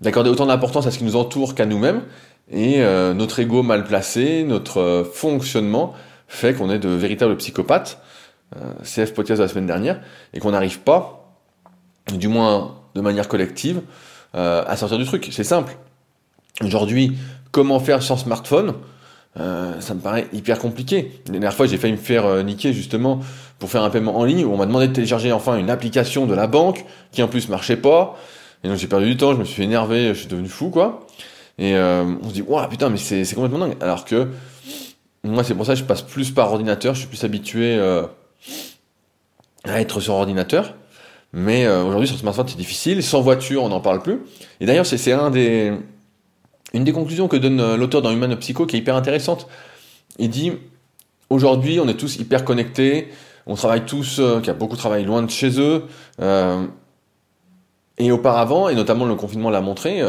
[0.00, 2.02] d'accorder autant d'importance à ce qui nous entoure qu'à nous-mêmes.
[2.50, 5.94] Et euh, notre ego mal placé, notre euh, fonctionnement
[6.26, 8.00] fait qu'on est de véritables psychopathes.
[8.56, 10.00] Euh, CF podcast de la semaine dernière,
[10.32, 11.36] et qu'on n'arrive pas,
[12.14, 13.82] du moins de manière collective,
[14.32, 15.28] à sortir du truc.
[15.30, 15.76] C'est simple.
[16.62, 17.18] Aujourd'hui,
[17.50, 18.74] comment faire sans smartphone?
[19.36, 21.12] Euh, ça me paraît hyper compliqué.
[21.26, 23.20] La dernière fois, j'ai failli me faire euh, niquer justement
[23.58, 26.26] pour faire un paiement en ligne où on m'a demandé de télécharger enfin une application
[26.26, 28.16] de la banque qui en plus marchait pas.
[28.64, 31.06] Et donc j'ai perdu du temps, je me suis énervé, je suis devenu fou quoi.
[31.58, 33.76] Et euh, on se dit, waouh putain, mais c'est complètement dingue.
[33.80, 34.28] Alors que
[35.22, 37.78] moi, c'est pour ça que je passe plus par ordinateur, je suis plus habitué
[39.64, 40.74] à être sur ordinateur.
[41.32, 43.02] Mais aujourd'hui, sur smartphone, c'est difficile.
[43.02, 44.20] Sans voiture, on n'en parle plus.
[44.60, 45.72] Et d'ailleurs, c'est un des
[46.74, 49.46] une des conclusions que donne euh, l'auteur dans Human Psycho qui est hyper intéressante.
[50.18, 50.52] Il dit
[51.30, 53.08] aujourd'hui, on est tous hyper connectés,
[53.46, 55.84] on travaille tous, euh, qui a beaucoup travaillé loin de chez eux.
[56.20, 56.64] Euh,
[57.98, 60.00] et auparavant, et notamment le confinement l'a montré,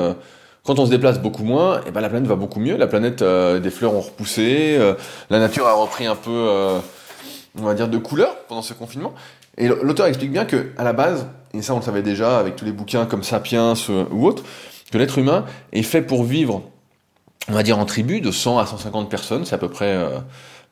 [0.63, 2.77] quand on se déplace beaucoup moins, et eh ben la planète va beaucoup mieux.
[2.77, 4.77] La planète, des fleurs ont repoussé,
[5.31, 6.77] la nature a repris un peu,
[7.57, 9.15] on va dire, de couleur pendant ce confinement.
[9.57, 12.55] Et l'auteur explique bien que à la base, et ça on le savait déjà avec
[12.55, 13.73] tous les bouquins comme Sapiens
[14.11, 14.43] ou autres,
[14.91, 16.63] que l'être humain est fait pour vivre,
[17.47, 20.19] on va dire en tribu, de 100 à 150 personnes, c'est à peu près euh,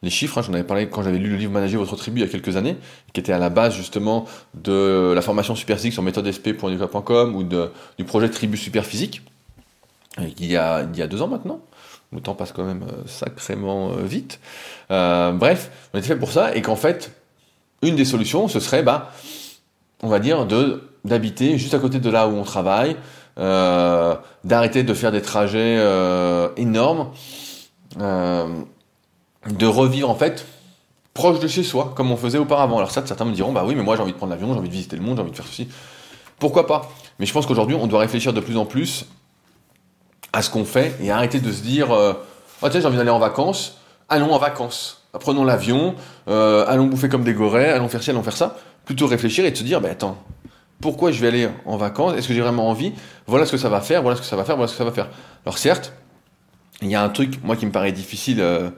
[0.03, 0.43] les chiffres, hein.
[0.45, 2.55] j'en avais parlé quand j'avais lu le livre Manager votre tribu il y a quelques
[2.55, 2.77] années,
[3.13, 8.05] qui était à la base justement de la formation Super Physique sur méthodesp.com ou du
[8.05, 9.21] projet Tribu Super Physique,
[10.19, 11.61] il y, a, il y a deux ans maintenant.
[12.11, 14.39] Le temps passe quand même euh, sacrément euh, vite.
[14.89, 17.11] bref, on était fait pour ça et qu'en fait,
[17.81, 19.11] une des solutions, ce serait, bah,
[20.01, 20.47] on va dire,
[21.05, 22.95] d'habiter juste à côté de là où on travaille,
[23.39, 27.09] euh, d'arrêter de faire des trajets euh, énormes,
[28.01, 28.47] euh,
[29.47, 30.47] de revivre en fait
[31.13, 32.77] proche de chez soi, comme on faisait auparavant.
[32.77, 34.69] Alors certains me diront, bah oui, mais moi j'ai envie de prendre l'avion, j'ai envie
[34.69, 35.67] de visiter le monde, j'ai envie de faire ceci.
[36.39, 36.89] Pourquoi pas?
[37.19, 39.05] Mais je pense qu'aujourd'hui, on doit réfléchir de plus en plus
[40.33, 43.19] à ce qu'on fait et arrêter de se dire, oh, tiens, j'ai envie d'aller en
[43.19, 43.77] vacances,
[44.09, 45.03] allons en vacances.
[45.19, 45.95] Prenons l'avion,
[46.27, 48.57] allons bouffer comme des gorées, allons faire ci, allons faire ça.
[48.85, 50.17] Plutôt réfléchir et de se dire, bah attends,
[50.79, 52.15] pourquoi je vais aller en vacances?
[52.17, 52.93] Est-ce que j'ai vraiment envie?
[53.25, 54.77] Voilà ce que ça va faire, voilà ce que ça va faire, voilà ce que
[54.77, 55.09] ça va faire.
[55.45, 55.93] Alors certes,
[56.81, 58.69] il y a un truc, moi, qui me paraît difficile euh,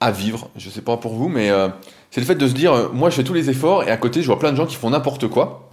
[0.00, 1.68] à vivre, je sais pas pour vous, mais euh,
[2.10, 3.96] c'est le fait de se dire, euh, moi, je fais tous les efforts, et à
[3.96, 5.68] côté, je vois plein de gens qui font n'importe quoi.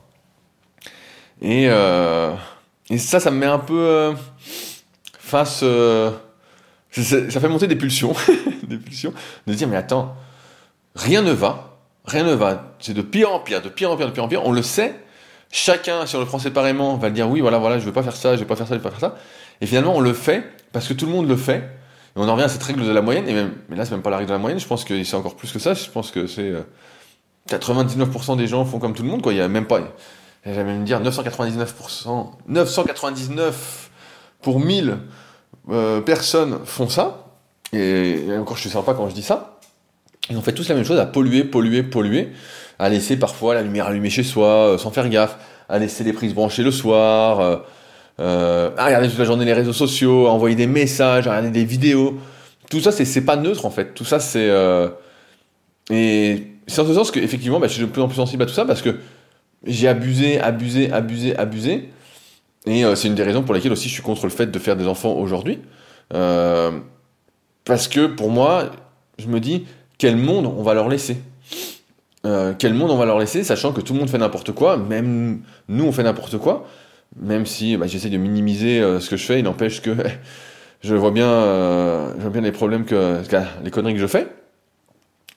[1.41, 4.13] Et, et ça, ça me met un peu
[5.19, 5.63] face...
[6.91, 8.13] ça fait monter des pulsions,
[8.63, 9.13] des pulsions,
[9.45, 10.15] de dire, mais attends,
[10.95, 14.07] rien ne va, rien ne va, c'est de pire en pire, de pire en pire,
[14.07, 14.95] de pire en pire, on le sait,
[15.51, 18.15] Chacun, si on le prend séparément, va dire oui, voilà, voilà, je vais pas faire
[18.15, 19.15] ça, je vais pas faire ça, je vais pas faire ça.
[19.61, 21.57] Et finalement, on le fait parce que tout le monde le fait.
[21.57, 23.27] Et on en revient à cette règle de la moyenne.
[23.27, 24.59] Et même, mais là, c'est même pas la règle de la moyenne.
[24.59, 25.73] Je pense que c'est encore plus que ça.
[25.73, 26.53] Je pense que c'est
[27.49, 29.21] 99% euh, des gens font comme tout le monde.
[29.21, 29.33] Quoi.
[29.33, 29.79] Il y a même pas.
[30.45, 33.89] J'allais même dire 999%, 999
[34.41, 34.97] pour 1000
[35.69, 37.25] euh, personnes font ça.
[37.73, 39.59] Et, encore, je suis sympa quand je dis ça.
[40.29, 42.31] Et on fait tous la même chose à polluer, polluer, polluer
[42.79, 45.37] à laisser parfois la lumière allumée chez soi euh, sans faire gaffe,
[45.69, 47.57] à laisser les prises branchées le soir, euh,
[48.19, 51.51] euh, à regarder toute la journée les réseaux sociaux, à envoyer des messages, à regarder
[51.51, 52.17] des vidéos.
[52.69, 53.93] Tout ça, c'est pas neutre en fait.
[53.93, 54.51] Tout ça, c'est
[55.89, 58.43] et c'est en ce sens que effectivement, bah, je suis de plus en plus sensible
[58.43, 58.97] à tout ça parce que
[59.65, 61.89] j'ai abusé, abusé, abusé, abusé.
[62.65, 64.75] Et c'est une des raisons pour lesquelles aussi je suis contre le fait de faire
[64.75, 65.59] des enfants aujourd'hui.
[67.63, 68.69] parce que pour moi,
[69.17, 69.65] je me dis,
[69.97, 71.17] quel monde on va leur laisser?
[72.27, 74.75] Euh, quel monde on va leur laisser, sachant que tout le monde fait n'importe quoi,
[74.75, 76.67] même nous on fait n'importe quoi,
[77.15, 79.91] même si bah, j'essaie de minimiser euh, ce que je fais, il n'empêche que
[80.81, 83.21] je vois bien, euh, bien les problèmes que,
[83.63, 84.27] les conneries que je fais.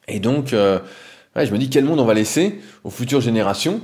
[0.08, 3.80] Et donc, je me dis quel monde on va laisser aux futures générations?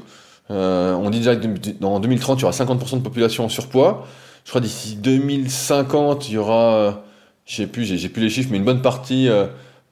[0.49, 1.47] on dit déjà que
[1.81, 4.07] dans 2030 il y aura 50% de population en surpoids.
[4.45, 7.05] Je crois d'ici 2050 il y aura,
[7.45, 9.29] je sais plus, j'ai plus les chiffres, mais une bonne partie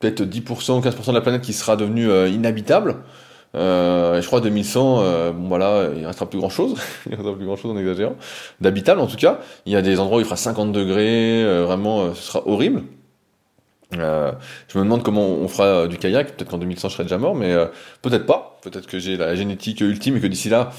[0.04, 2.96] peut-être 10% ou 15% de la planète qui sera devenue euh, inhabitable.
[3.54, 6.74] Euh, je crois 2100, euh, bon voilà, il restera plus grand chose,
[7.06, 8.16] il restera plus grand chose en exagérant,
[8.60, 9.38] d'habitable en tout cas.
[9.64, 12.82] Il y a des endroits où il fera 50 degrés, vraiment, ce sera horrible.
[13.92, 16.36] je me demande comment on fera du kayak.
[16.36, 17.54] Peut-être qu'en 2100 je serai déjà mort, mais
[18.02, 18.58] peut-être pas.
[18.62, 20.72] Peut-être que j'ai la génétique ultime et que d'ici là,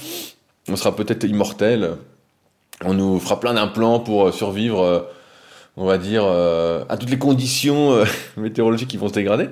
[0.68, 1.92] on sera peut-être immortel.
[2.84, 5.08] On nous fera plein d'implants pour survivre
[5.78, 8.06] on va dire, euh, à toutes les conditions euh,
[8.38, 9.50] météorologiques qui vont se dégrader.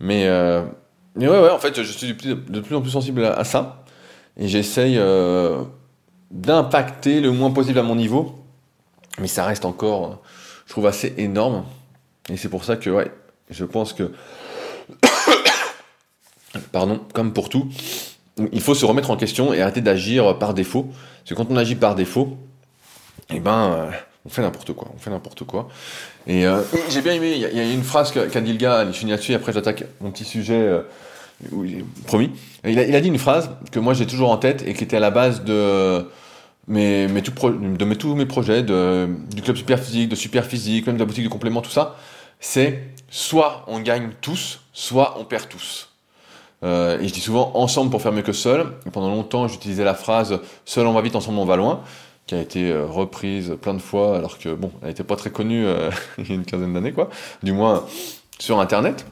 [0.00, 0.62] Mais, euh,
[1.16, 3.84] mais ouais, ouais, en fait, je suis de plus, en plus sensible à, ça.
[4.36, 5.00] Et j'essaye
[6.30, 8.44] d'impacter le moins possible à mon niveau.
[9.18, 10.22] Mais ça reste encore,
[10.66, 11.64] je trouve, assez énorme.
[12.30, 13.10] Et c'est pour ça que, ouais,
[13.50, 14.12] je pense que
[16.72, 17.68] Pardon, comme pour tout,
[18.52, 20.84] il faut se remettre en question et arrêter d'agir par défaut.
[20.84, 22.38] Parce que quand on agit par défaut,
[23.30, 23.90] eh ben, euh,
[24.28, 24.88] on fait n'importe quoi.
[24.94, 25.68] On fait n'importe quoi.
[26.26, 26.60] Et euh,
[26.90, 29.32] j'ai bien aimé, il y, a une phrase qu'a dit le gars, je finis là-dessus,
[29.32, 30.82] après j'attaque mon petit sujet, euh,
[32.06, 32.30] promis.
[32.64, 35.00] Il a, dit une phrase que moi j'ai toujours en tête et qui était à
[35.00, 36.06] la base de
[36.66, 37.08] mes,
[37.98, 41.30] tous mes projets, du club super physique, de super physique, même de la boutique de
[41.30, 41.96] compléments, tout ça.
[42.38, 45.88] C'est soit on gagne tous, soit on perd tous.
[46.64, 48.66] Euh, et je dis souvent ensemble pour faire mieux que seul.
[48.92, 51.80] Pendant longtemps, j'utilisais la phrase seul on va vite, ensemble on va loin,
[52.28, 55.30] qui a été euh, reprise plein de fois, alors que bon, elle n'était pas très
[55.30, 57.10] connue euh, il y a une quinzaine d'années, quoi.
[57.42, 57.84] Du moins
[58.38, 59.06] sur Internet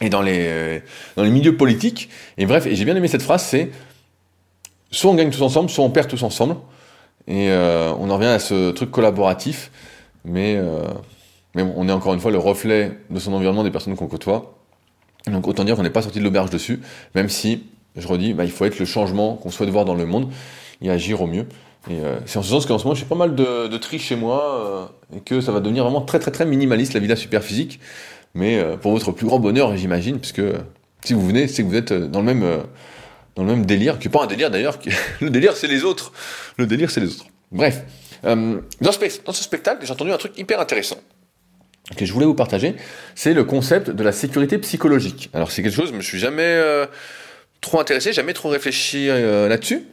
[0.00, 0.82] et dans les
[1.16, 2.08] dans les milieux politiques.
[2.38, 3.70] Et bref, et j'ai bien aimé cette phrase, c'est
[4.90, 6.56] soit on gagne tous ensemble, soit on perd tous ensemble.
[7.30, 9.70] Et on en revient à ce truc collaboratif,
[10.24, 10.58] mais
[11.54, 14.58] mais on est encore une fois le reflet de son environnement des personnes qu'on côtoie.
[15.26, 16.80] Donc autant dire qu'on n'est pas sorti de l'auberge dessus,
[17.14, 17.64] même si,
[17.96, 20.30] je redis, bah, il faut être le changement qu'on souhaite voir dans le monde
[20.80, 21.46] et agir au mieux.
[21.90, 24.16] Euh, c'est en ce sens qu'en ce moment, j'ai pas mal de, de tri chez
[24.16, 27.42] moi euh, et que ça va devenir vraiment très très très minimaliste la villa super
[27.42, 27.80] physique.
[28.34, 30.42] Mais euh, pour votre plus grand bonheur, j'imagine, puisque
[31.04, 32.62] si vous venez, c'est que vous êtes dans le même
[33.36, 34.78] dans le même délire, qui n'est pas un délire d'ailleurs.
[35.20, 36.12] le délire, c'est les autres.
[36.56, 37.26] Le délire, c'est les autres.
[37.52, 37.84] Bref,
[38.22, 38.60] dans
[38.92, 40.98] ce, dans ce spectacle, j'ai entendu un truc hyper intéressant
[41.96, 42.74] que je voulais vous partager,
[43.14, 45.30] c'est le concept de la sécurité psychologique.
[45.32, 46.86] Alors c'est quelque chose, je me suis jamais euh,
[47.60, 49.84] trop intéressé, jamais trop réfléchi euh, là-dessus.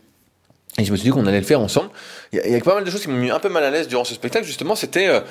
[0.77, 1.89] Et je me suis dit qu'on allait le faire ensemble.
[2.33, 3.87] Il y, a, pas mal de choses qui m'ont mis un peu mal à l'aise
[3.87, 5.07] durant ce spectacle, justement, c'était...
[5.07, 5.21] Euh,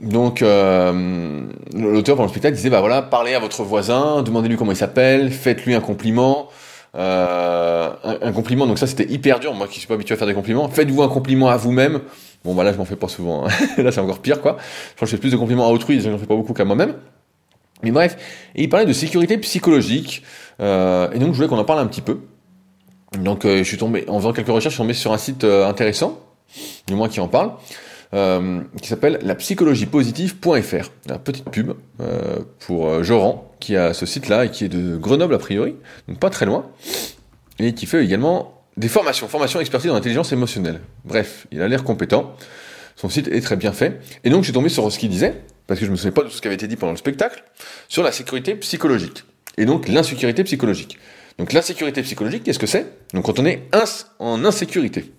[0.00, 4.76] donc, l'auteur pendant le spectacle disait, bah voilà, parlez à votre voisin, demandez-lui comment il
[4.76, 6.48] s'appelle, faites-lui un compliment.
[6.94, 10.26] Un, un, compliment, donc ça c'était hyper dur, moi qui suis pas habitué à faire
[10.26, 10.68] des compliments.
[10.68, 12.00] Faites-vous un compliment à vous-même.
[12.44, 13.46] Bon, bah là, je m'en fais pas souvent.
[13.46, 13.50] Hein.
[13.82, 14.56] là, c'est encore pire, quoi.
[15.00, 16.94] Je fais plus de compliments à autrui, je n'en fais pas beaucoup qu'à moi-même.
[17.82, 18.16] Mais bref,
[18.54, 20.22] et il parlait de sécurité psychologique.
[20.60, 22.20] Euh, et donc, je voulais qu'on en parle un petit peu.
[23.18, 25.44] Donc, euh, je suis tombé, en faisant quelques recherches, je suis tombé sur un site
[25.44, 26.20] euh, intéressant,
[26.86, 27.52] du moins qui en parle,
[28.14, 30.90] euh, qui s'appelle la psychologiepositive.fr.
[31.06, 31.72] La petite pub
[32.66, 35.74] pour Joran, qui a ce site-là et qui est de Grenoble a priori,
[36.08, 36.66] donc pas très loin,
[37.58, 40.80] et qui fait également des formations, formation expertise en intelligence émotionnelle.
[41.04, 42.34] Bref, il a l'air compétent.
[42.96, 44.00] Son site est très bien fait.
[44.24, 46.22] Et donc, je suis tombé sur ce qu'il disait, parce que je me souviens pas
[46.22, 47.44] de tout ce qui avait été dit pendant le spectacle,
[47.88, 49.24] sur la sécurité psychologique.
[49.58, 50.98] Et donc, l'insécurité psychologique.
[51.38, 52.86] Donc, l'insécurité psychologique, qu'est-ce que c'est?
[53.14, 53.68] Donc, quand on est
[54.18, 55.12] en insécurité.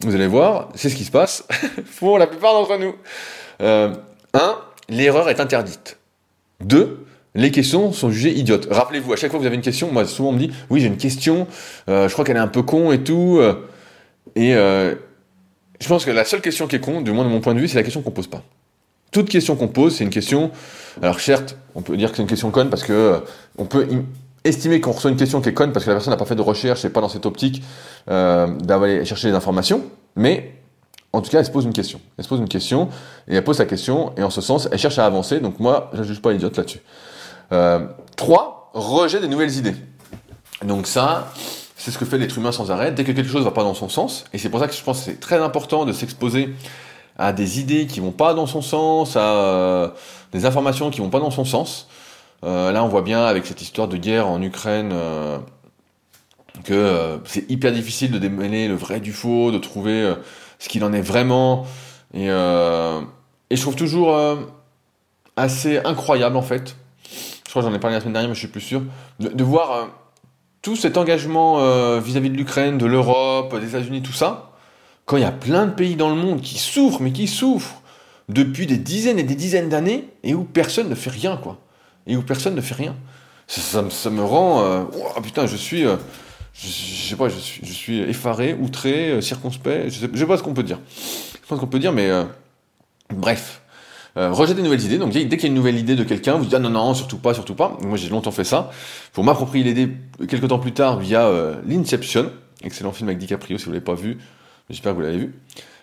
[0.00, 1.46] Vous allez voir, c'est ce qui se passe
[1.98, 2.94] pour la plupart d'entre nous.
[3.60, 3.94] Euh,
[4.34, 5.98] un, l'erreur est interdite.
[6.60, 8.68] Deux, les questions sont jugées idiotes.
[8.70, 10.80] Rappelez-vous, à chaque fois que vous avez une question, moi souvent on me dit, oui
[10.80, 11.48] j'ai une question,
[11.88, 13.38] euh, je crois qu'elle est un peu con et tout.
[13.40, 13.54] Euh,
[14.36, 14.94] et euh,
[15.80, 17.60] je pense que la seule question qui est con, du moins de mon point de
[17.60, 18.42] vue, c'est la question qu'on pose pas.
[19.10, 20.50] Toute question qu'on pose, c'est une question.
[21.02, 23.20] Alors certes, on peut dire que c'est une question conne parce que
[23.58, 23.86] on peut
[24.44, 26.36] estimer qu'on reçoit une question qui est conne parce que la personne n'a pas fait
[26.36, 27.62] de recherche et pas dans cette optique
[28.06, 29.82] d'aller chercher les informations.
[30.16, 30.54] Mais
[31.14, 32.00] en tout cas, elle se pose une question.
[32.18, 32.88] Elle se pose une question
[33.28, 35.40] et elle pose sa question et en ce sens, elle cherche à avancer.
[35.40, 36.80] Donc moi, je ne juge pas idiote là-dessus.
[37.52, 38.72] Euh, 3.
[38.74, 39.76] Rejet des nouvelles idées.
[40.64, 41.32] Donc ça,
[41.76, 42.90] c'est ce que fait l'être humain sans arrêt.
[42.90, 44.74] Dès que quelque chose ne va pas dans son sens, et c'est pour ça que
[44.74, 46.54] je pense que c'est très important de s'exposer
[47.16, 49.88] à des idées qui vont pas dans son sens, à euh,
[50.32, 51.86] des informations qui vont pas dans son sens.
[52.42, 55.38] Euh, là, on voit bien avec cette histoire de guerre en Ukraine euh,
[56.64, 60.14] que euh, c'est hyper difficile de démêler le vrai du faux, de trouver
[60.58, 61.66] ce qu'il en est vraiment.
[62.12, 64.16] Et, et je trouve toujours
[65.36, 66.76] assez incroyable en fait
[67.54, 68.82] crois que j'en ai parlé la semaine dernière, mais je suis plus sûr,
[69.20, 69.88] de, voir
[70.60, 71.58] tout cet engagement
[72.00, 74.50] vis-à-vis de l'Ukraine, de l'Europe, des États-Unis, tout ça,
[75.04, 77.82] quand il y a plein de pays dans le monde qui souffrent, mais qui souffrent
[78.28, 81.58] depuis des dizaines et des dizaines d'années, et où personne ne fait rien, quoi.
[82.06, 82.96] Et où personne ne fait rien.
[83.46, 84.62] Ça, me rend...
[84.62, 84.84] Euh,
[85.16, 85.82] oh, putain, je suis...
[85.82, 90.62] je, sais pas, je suis, effaré, outré, circonspect, je sais, sais pas ce qu'on peut
[90.62, 90.78] dire.
[90.88, 92.10] Je ce qu'on peut dire, mais...
[93.10, 93.62] bref.
[94.16, 94.98] Euh, rejeter des nouvelles idées.
[94.98, 96.94] Donc dès qu'il y a une nouvelle idée de quelqu'un, vous dites ah non non
[96.94, 97.76] surtout pas surtout pas.
[97.82, 98.70] Moi j'ai longtemps fait ça
[99.12, 99.90] pour m'approprier l'idée
[100.28, 102.30] quelques temps plus tard via euh, l'Inception,
[102.62, 104.18] excellent film avec DiCaprio si vous l'avez pas vu,
[104.70, 105.34] j'espère que vous l'avez vu.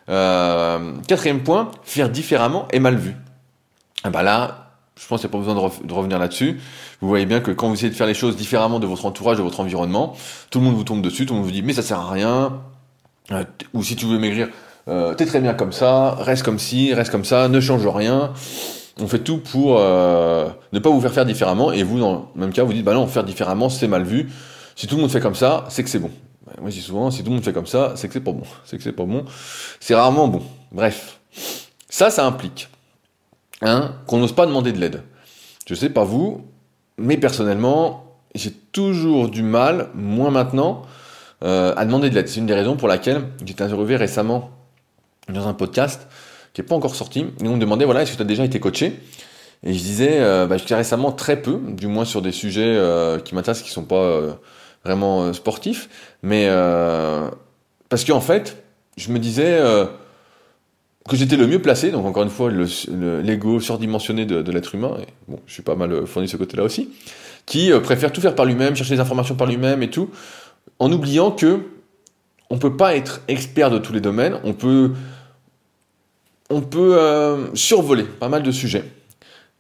[0.08, 3.16] Euh, quatrième point, faire différemment est mal vu.
[4.04, 4.71] Ah bah là,
[5.02, 6.60] je pense qu'il n'y a pas besoin de, revenir là-dessus.
[7.02, 9.38] Vous voyez bien que quand vous essayez de faire les choses différemment de votre entourage,
[9.38, 10.14] de votre environnement,
[10.52, 12.12] tout le monde vous tombe dessus, tout le monde vous dit mais ça sert à
[12.12, 12.62] rien.
[13.32, 13.44] Euh,
[13.74, 14.50] ou si tu veux maigrir,
[14.88, 18.34] euh, t'es très bien comme ça, reste comme ci, reste comme ça, ne change rien.
[19.00, 22.42] On fait tout pour euh, ne pas vous faire faire différemment, et vous, dans le
[22.42, 24.30] même cas, vous dites, bah non, faire différemment, c'est mal vu.
[24.76, 26.12] Si tout le monde fait comme ça, c'est que c'est bon.
[26.46, 28.20] Bah, moi, je dis souvent, si tout le monde fait comme ça, c'est que c'est
[28.20, 28.44] pas bon.
[28.66, 29.26] C'est que c'est pas bon.
[29.80, 30.44] C'est rarement bon.
[30.72, 31.20] Bref.
[31.90, 32.70] Ça, ça implique
[33.62, 35.04] hein, qu'on n'ose pas demander de l'aide.
[35.68, 36.46] Je sais pas vous,
[36.98, 38.06] mais personnellement,
[38.36, 40.84] j'ai toujours du mal, moins maintenant,
[41.44, 42.28] euh, à demander de l'aide.
[42.28, 44.52] C'est une des raisons pour laquelle j'ai été interviewé récemment
[45.30, 46.08] dans un podcast
[46.54, 47.26] qui n'est pas encore sorti.
[47.44, 49.00] Et on me demandait, voilà, est-ce que tu as déjà été coaché?
[49.64, 53.36] Et je disais, euh, bah, récemment très peu, du moins sur des sujets euh, qui
[53.36, 54.34] m'intéressent, qui ne sont pas euh,
[54.84, 55.90] vraiment sportifs.
[56.24, 56.50] Mais
[57.90, 58.64] parce qu'en fait,
[58.98, 59.60] je me disais
[61.10, 65.08] que j'étais le mieux placé, donc encore une fois, l'ego surdimensionné de, l'être humain, et
[65.28, 66.90] bon, je suis pas mal fourni de ce côté-là aussi,
[67.46, 70.10] qui préfère tout faire par lui-même, chercher des informations par lui-même et tout,
[70.80, 71.62] en oubliant que
[72.52, 74.92] on peut pas être expert de tous les domaines, on peut
[76.52, 78.84] on peut euh, survoler pas mal de sujets.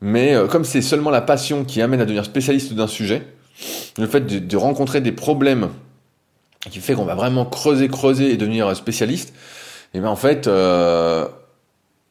[0.01, 3.25] Mais euh, comme c'est seulement la passion qui amène à devenir spécialiste d'un sujet,
[3.97, 5.69] le fait de, rencontrer des problèmes
[6.69, 9.33] qui fait qu'on va vraiment creuser, creuser et devenir spécialiste,
[9.93, 11.27] et eh bien en fait, euh,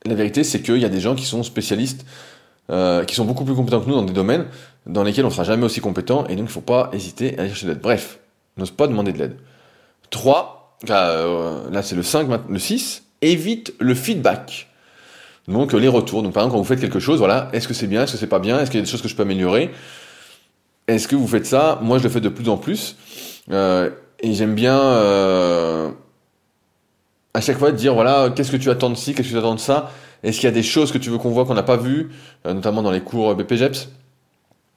[0.05, 2.05] la vérité c'est qu'il y a des gens qui sont spécialistes,
[3.07, 4.47] qui sont beaucoup plus compétents que nous dans des domaines
[4.87, 7.37] dans lesquels on ne sera jamais aussi compétent, et donc il ne faut pas hésiter
[7.37, 7.81] à aller chercher de l'aide.
[7.81, 8.19] Bref,
[8.57, 9.37] n'ose pas demander de l'aide.
[10.11, 14.69] 3, là c'est le 5, le 6, évite le feedback.
[15.49, 16.23] Donc les retours.
[16.23, 18.19] Donc par exemple quand vous faites quelque chose, voilà, est-ce que c'est bien, est-ce que
[18.19, 19.71] c'est pas bien, est-ce qu'il y a des choses que je peux améliorer?
[20.87, 21.79] Est-ce que vous faites ça?
[21.83, 22.97] Moi je le fais de plus en plus.
[23.51, 25.91] Euh, et j'aime bien euh,
[27.35, 29.55] à chaque fois dire voilà, qu'est-ce que tu attends de ci, qu'est-ce que tu attends
[29.55, 29.91] de ça?
[30.23, 32.11] Est-ce qu'il y a des choses que tu veux qu'on voit qu'on n'a pas vues,
[32.47, 33.89] euh, notamment dans les cours BPGEPS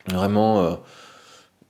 [0.07, 0.77] Vraiment.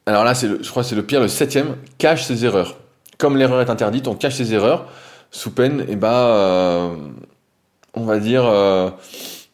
[0.07, 2.77] Alors là, je crois que c'est le pire, le septième, cache ses erreurs.
[3.19, 4.87] Comme l'erreur est interdite, on cache ses erreurs
[5.29, 6.91] sous peine, et bah
[7.93, 8.89] on va dire, euh,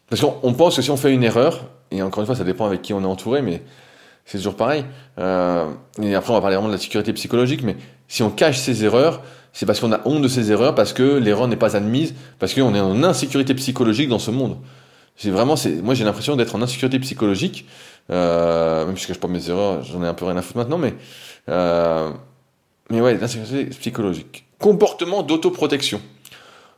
[0.08, 2.66] parce qu'on pense que si on fait une erreur, et encore une fois, ça dépend
[2.66, 3.62] avec qui on est entouré, mais
[4.24, 4.84] c'est toujours pareil.
[5.18, 5.66] Euh,
[6.00, 7.76] et après, on va parler vraiment de la sécurité psychologique, mais
[8.08, 9.22] si on cache ses erreurs,
[9.52, 12.54] c'est parce qu'on a honte de ses erreurs, parce que l'erreur n'est pas admise, parce
[12.54, 14.58] qu'on est en insécurité psychologique dans ce monde.
[15.16, 17.66] C'est vraiment, moi j'ai l'impression d'être en insécurité psychologique,
[18.10, 20.58] euh, même si je cache pas mes erreurs, j'en ai un peu rien à foutre
[20.58, 20.94] maintenant, mais,
[21.48, 22.10] euh,
[22.90, 24.46] mais ouais, l'insécurité psychologique.
[24.58, 26.00] Comportement d'autoprotection.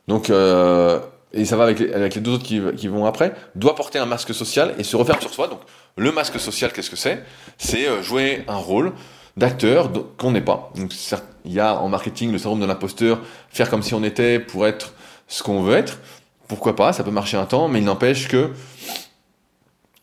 [0.07, 0.99] Donc, euh,
[1.33, 3.97] et ça va avec les, avec les deux autres qui, qui, vont après, doit porter
[3.97, 5.47] un masque social et se referme sur soi.
[5.47, 5.59] Donc
[5.97, 7.23] le masque social, qu'est-ce que c'est?
[7.57, 8.93] C'est euh, jouer un rôle
[9.37, 10.71] d'acteur qu'on n'est pas.
[10.75, 10.93] Donc
[11.45, 13.19] il y a en marketing le syndrome de l'imposteur,
[13.49, 14.93] faire comme si on était pour être
[15.27, 15.99] ce qu'on veut être.
[16.47, 18.51] Pourquoi pas Ça peut marcher un temps, mais il n'empêche que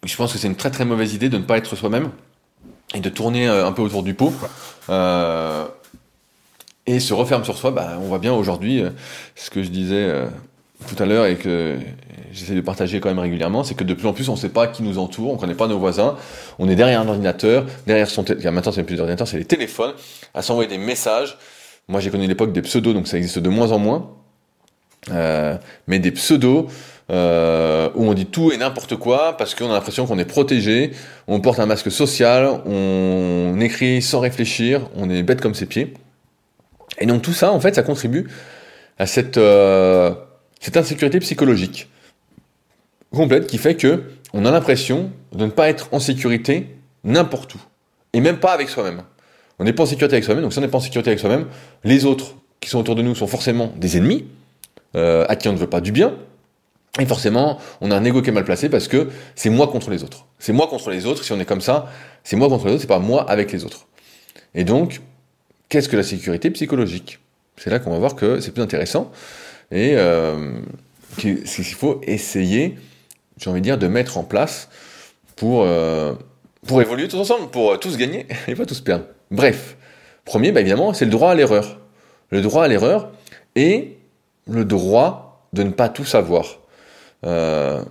[0.05, 2.11] je pense que c'est une très très mauvaise idée de ne pas être soi-même
[2.95, 4.33] et de tourner euh, un peu autour du pot.
[4.89, 5.67] Euh,
[6.87, 8.91] et se referme sur soi, bah, on voit bien aujourd'hui euh,
[9.37, 10.11] ce que je disais
[10.87, 11.79] tout à l'heure et que
[12.33, 14.49] j'essaie de partager quand même régulièrement, c'est que de plus en plus on ne sait
[14.49, 16.17] pas qui nous entoure, on ne connaît pas nos voisins,
[16.59, 19.93] on est derrière un ordinateur, derrière son téléphone, maintenant c'est plus d'ordinateur, c'est les téléphones,
[20.35, 21.39] à s'envoyer des messages.
[21.89, 24.11] Moi j'ai connu l'époque des pseudos, donc ça existe de moins en moins,
[25.11, 25.57] euh,
[25.87, 26.67] mais des pseudos
[27.11, 30.93] euh, où on dit tout et n'importe quoi parce qu'on a l'impression qu'on est protégé,
[31.27, 35.95] on porte un masque social, on écrit sans réfléchir, on est bête comme ses pieds.
[37.01, 38.29] Et donc tout ça en fait ça contribue
[38.99, 40.13] à cette euh,
[40.61, 41.89] cette insécurité psychologique
[43.13, 47.61] complète qui fait que on a l'impression de ne pas être en sécurité n'importe où.
[48.13, 49.03] Et même pas avec soi-même.
[49.59, 51.19] On n'est pas en sécurité avec soi-même, donc si on n'est pas en sécurité avec
[51.19, 51.47] soi-même,
[51.83, 54.27] les autres qui sont autour de nous sont forcément des ennemis,
[54.95, 56.15] euh, à qui on ne veut pas du bien,
[56.99, 59.91] et forcément, on a un ego qui est mal placé parce que c'est moi contre
[59.91, 60.27] les autres.
[60.39, 61.89] C'est moi contre les autres, si on est comme ça,
[62.25, 63.87] c'est moi contre les autres, c'est pas moi avec les autres.
[64.55, 65.01] Et donc,
[65.69, 67.21] qu'est-ce que la sécurité psychologique?
[67.57, 69.13] C'est là qu'on va voir que c'est plus intéressant
[69.71, 70.61] et euh,
[71.19, 72.77] qu'il faut essayer,
[73.39, 74.69] j'ai envie de dire, de mettre en place
[75.37, 76.15] pour, euh,
[76.67, 79.05] pour évoluer tous ensemble, pour tous gagner et pas tous perdre.
[79.31, 79.77] Bref,
[80.25, 81.79] premier, bah évidemment, c'est le droit à l'erreur.
[82.31, 83.11] Le droit à l'erreur
[83.57, 83.97] et
[84.49, 86.61] le droit de ne pas tout savoir.
[87.27, 87.83] Euh,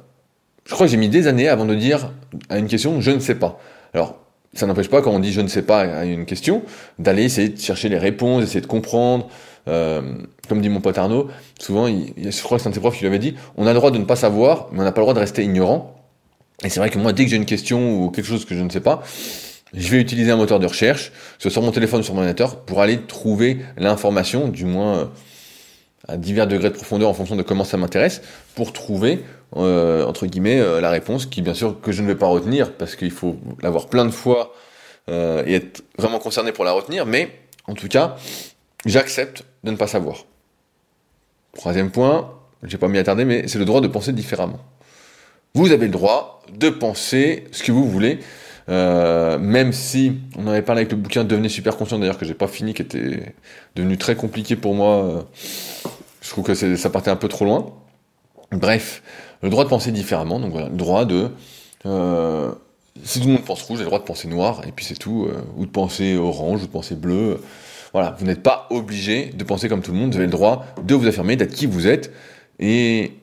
[0.65, 2.11] je crois que j'ai mis des années avant de dire
[2.49, 3.59] à une question je ne sais pas.
[3.93, 4.17] Alors,
[4.53, 6.63] ça n'empêche pas, quand on dit je ne sais pas à une question,
[6.97, 9.29] d'aller essayer de chercher les réponses, essayer de comprendre,
[9.69, 10.01] euh,
[10.47, 11.27] comme dit mon pote Arnaud,
[11.59, 13.69] souvent, je crois que c'est un de ses profs qui lui avait dit, on a
[13.69, 15.95] le droit de ne pas savoir, mais on n'a pas le droit de rester ignorant.
[16.63, 18.61] Et c'est vrai que moi, dès que j'ai une question ou quelque chose que je
[18.61, 19.01] ne sais pas,
[19.73, 22.61] je vais utiliser un moteur de recherche, soit sur mon téléphone ou sur mon ordinateur,
[22.61, 25.05] pour aller trouver l'information, du moins euh,
[26.07, 28.21] à divers degrés de profondeur en fonction de comment ça m'intéresse,
[28.55, 29.23] pour trouver,
[29.55, 32.95] euh, entre guillemets, la réponse qui, bien sûr, que je ne vais pas retenir, parce
[32.95, 34.53] qu'il faut l'avoir plein de fois
[35.07, 37.31] et être vraiment concerné pour la retenir, mais
[37.65, 38.15] en tout cas,
[38.85, 40.25] j'accepte de ne pas savoir.
[41.53, 44.59] Troisième point, j'ai pas mis à tarder, mais c'est le droit de penser différemment.
[45.55, 48.19] Vous avez le droit de penser ce que vous voulez,
[48.69, 52.35] euh, même si on avait parlé avec le bouquin Devenez super conscient, d'ailleurs que j'ai
[52.35, 53.33] pas fini, qui était
[53.75, 55.03] devenu très compliqué pour moi.
[55.03, 55.21] Euh,
[56.21, 57.73] je trouve que ça partait un peu trop loin.
[58.51, 59.01] Bref,
[59.41, 61.29] le droit de penser différemment, donc voilà, le droit de
[61.85, 62.51] euh,
[63.03, 64.97] si tout le monde pense rouge, j'ai le droit de penser noir, et puis c'est
[64.97, 67.39] tout, ou de penser orange, ou de penser bleu.
[67.93, 70.65] Voilà, vous n'êtes pas obligé de penser comme tout le monde, vous avez le droit
[70.83, 72.11] de vous affirmer, d'être qui vous êtes,
[72.59, 73.13] et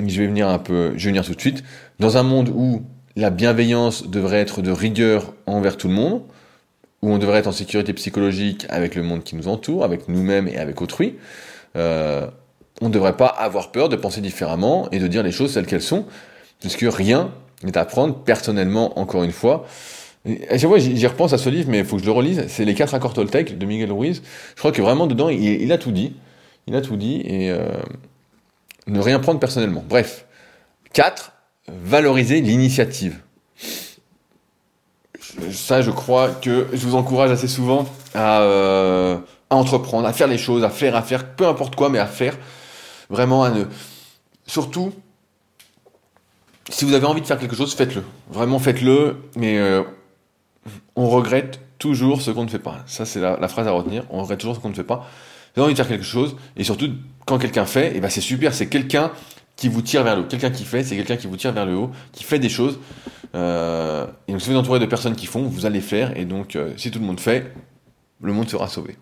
[0.00, 1.62] je vais venir un peu, je vais venir tout de suite,
[1.98, 2.82] dans un monde où
[3.16, 6.22] la bienveillance devrait être de rigueur envers tout le monde,
[7.02, 10.48] où on devrait être en sécurité psychologique avec le monde qui nous entoure, avec nous-mêmes
[10.48, 11.16] et avec autrui,
[11.76, 12.26] euh,
[12.80, 15.66] on ne devrait pas avoir peur de penser différemment et de dire les choses telles
[15.66, 16.06] qu'elles sont,
[16.60, 19.66] puisque rien n'est à prendre personnellement, encore une fois.
[20.50, 22.44] À chaque fois, j'y repense à ce livre, mais il faut que je le relise.
[22.48, 24.22] C'est Les quatre accords Toltec de Miguel Ruiz.
[24.54, 26.14] Je crois que vraiment dedans, il, a tout dit.
[26.66, 27.68] Il a tout dit et euh,
[28.86, 29.84] ne rien prendre personnellement.
[29.88, 30.26] Bref.
[30.92, 31.32] 4.
[31.68, 33.18] Valoriser l'initiative.
[35.50, 39.18] Ça, je crois que je vous encourage assez souvent à, euh,
[39.50, 42.06] à entreprendre, à faire les choses, à faire, à faire, peu importe quoi, mais à
[42.06, 42.36] faire.
[43.10, 43.64] Vraiment à ne.
[44.46, 44.92] Surtout,
[46.70, 48.02] si vous avez envie de faire quelque chose, faites-le.
[48.30, 49.82] Vraiment faites-le, mais euh,
[50.96, 52.78] on regrette toujours ce qu'on ne fait pas.
[52.86, 54.04] Ça, c'est la, phrase à retenir.
[54.10, 55.06] On regrette toujours ce qu'on ne fait pas.
[55.56, 56.90] Avez envie de faire quelque chose, et surtout,
[57.26, 59.10] quand quelqu'un fait, eh ben c'est super, c'est quelqu'un
[59.56, 60.26] qui vous tire vers le haut.
[60.26, 62.78] Quelqu'un qui fait, c'est quelqu'un qui vous tire vers le haut, qui fait des choses.
[63.34, 66.24] Euh, et donc, si vous êtes entouré de personnes qui font, vous allez faire, et
[66.24, 67.52] donc, euh, si tout le monde fait,
[68.22, 68.96] le monde sera sauvé.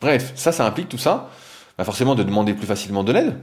[0.00, 1.28] Bref, ça, ça implique tout ça,
[1.76, 3.36] bah forcément de demander plus facilement de l'aide.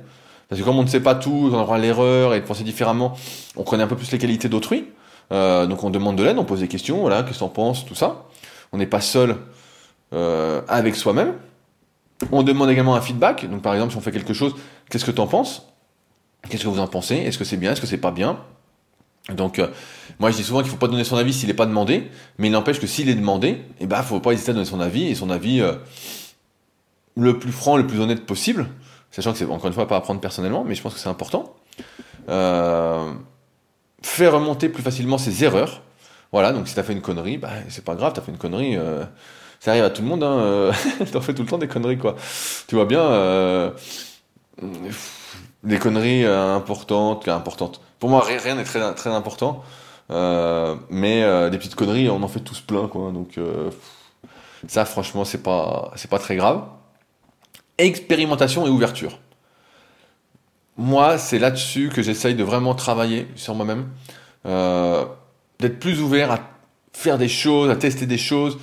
[0.50, 3.16] Parce que comme on ne sait pas tout, on aura l'erreur et de penser différemment,
[3.56, 4.86] on connaît un peu plus les qualités d'autrui.
[5.32, 7.86] Euh, donc on demande de l'aide, on pose des questions, voilà, qu'est-ce que t'en penses,
[7.86, 8.26] tout ça.
[8.72, 9.38] On n'est pas seul
[10.14, 11.34] euh, avec soi-même.
[12.32, 13.50] On demande également un feedback.
[13.50, 14.56] Donc par exemple, si on fait quelque chose,
[14.90, 15.68] qu'est-ce que t'en penses?
[16.50, 17.16] Qu'est-ce que vous en pensez?
[17.16, 17.74] Est-ce que c'est bien?
[17.74, 18.40] Est-ce que c'est pas bien?
[19.34, 19.68] Donc, euh,
[20.20, 22.48] moi je dis souvent qu'il faut pas donner son avis s'il n'est pas demandé, mais
[22.48, 25.08] il n'empêche que s'il est demandé, eh ben, faut pas hésiter à donner son avis,
[25.08, 25.62] et son avis
[27.18, 28.70] le plus franc, le plus honnête possible,
[29.12, 31.10] sachant que c'est encore une fois pas à prendre personnellement, mais je pense que c'est
[31.10, 31.54] important.
[34.02, 35.82] Faire remonter plus facilement ses erreurs.
[36.32, 38.32] Voilà, donc si tu as fait une connerie, bah, c'est pas grave, tu as fait
[38.32, 38.76] une connerie.
[38.78, 39.04] Euh,
[39.60, 40.74] ça arrive à tout le monde, hein, euh,
[41.12, 42.16] t'en fais tout le temps des conneries, quoi.
[42.68, 43.72] Tu vois bien, euh,
[45.64, 47.82] des conneries importantes, importantes.
[48.00, 49.64] Pour moi, rien n'est très, très important,
[50.10, 53.12] mais des petites conneries, on en fait tous plein, quoi.
[53.12, 53.40] Donc,
[54.68, 56.64] ça, franchement, c'est pas, c'est pas très grave
[57.78, 59.20] expérimentation et ouverture.
[60.78, 63.88] Moi, c'est là-dessus que j'essaye de vraiment travailler sur moi-même,
[64.46, 65.06] euh,
[65.60, 66.40] d'être plus ouvert à
[66.94, 68.60] faire des choses, à tester des choses.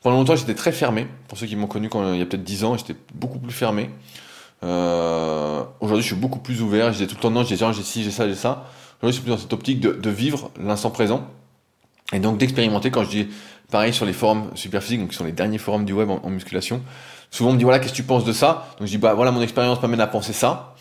[0.00, 1.08] Pendant longtemps, j'étais très fermé.
[1.26, 3.52] Pour ceux qui m'ont connu quand il y a peut-être 10 ans, j'étais beaucoup plus
[3.52, 3.90] fermé.
[4.62, 6.92] Euh, aujourd'hui, je suis beaucoup plus ouvert.
[6.92, 8.68] J'ai tout le temps non, j'ai j'ai ci, j'ai ça, j'ai ça.
[9.00, 11.26] Aujourd'hui, je suis plus dans cette optique de, vivre l'instant présent
[12.12, 12.92] et donc d'expérimenter.
[12.92, 13.28] Quand je dis
[13.72, 16.80] pareil sur les forums Superphysique, donc qui sont les derniers forums du web en musculation,
[17.36, 18.66] Souvent, on me dit, voilà, qu'est-ce que tu penses de ça?
[18.78, 20.74] Donc, je dis, bah, voilà, mon expérience m'amène à penser ça,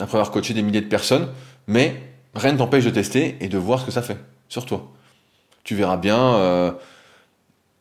[0.00, 1.28] après avoir coaché des milliers de personnes,
[1.68, 2.02] mais
[2.34, 4.16] rien ne t'empêche de tester et de voir ce que ça fait
[4.48, 4.90] sur toi.
[5.62, 6.18] Tu verras bien.
[6.18, 6.72] Euh...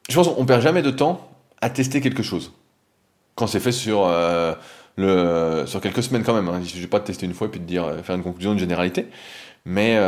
[0.10, 1.28] Je pense qu'on perd jamais de temps
[1.60, 2.54] à tester quelque chose.
[3.34, 4.54] Quand c'est fait sur, euh,
[4.96, 6.64] le, sur quelques semaines quand même.
[6.64, 8.22] Je ne vais pas te tester une fois et puis te dire, euh, faire une
[8.22, 9.08] conclusion, une généralité.
[9.66, 10.00] Mais,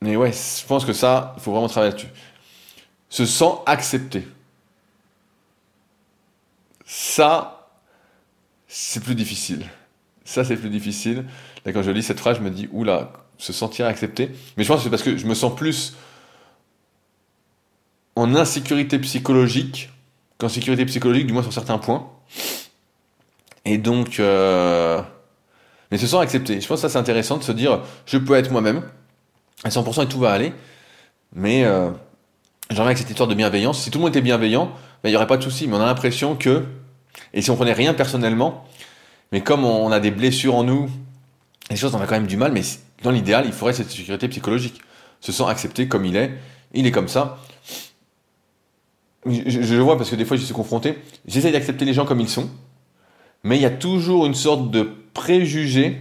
[0.00, 2.12] mais ouais, je pense que ça, il faut vraiment travailler là-dessus.
[3.08, 4.24] Se sent accepté.
[6.96, 7.72] Ça,
[8.68, 9.66] c'est plus difficile.
[10.24, 11.24] Ça, c'est plus difficile.
[11.64, 14.30] Là, quand je lis cette phrase, je me dis, oula, se sentir accepté.
[14.56, 15.96] Mais je pense que c'est parce que je me sens plus
[18.14, 19.90] en insécurité psychologique
[20.38, 22.08] qu'en sécurité psychologique, du moins sur certains points.
[23.64, 25.02] Et donc, euh...
[25.90, 26.60] mais se sent accepté.
[26.60, 28.82] Je pense que ça, c'est intéressant de se dire, je peux être moi-même
[29.64, 30.52] à 100% et tout va aller.
[31.32, 31.90] Mais euh,
[32.70, 33.82] j'en avec cette histoire de bienveillance.
[33.82, 34.66] Si tout le monde était bienveillant,
[35.02, 35.66] ben, il n'y aurait pas de souci.
[35.66, 36.64] Mais on a l'impression que,
[37.32, 38.64] et si on prenait rien personnellement,
[39.32, 40.88] mais comme on a des blessures en nous,
[41.70, 42.62] les choses, on a quand même du mal, mais
[43.02, 44.80] dans l'idéal, il faudrait cette sécurité psychologique.
[45.20, 46.32] Se sent accepté comme il est,
[46.74, 47.38] il est comme ça.
[49.26, 50.98] Je, le vois parce que des fois, je suis confronté.
[51.26, 52.48] J'essaye d'accepter les gens comme ils sont,
[53.42, 55.98] mais il y a toujours une sorte de préjugé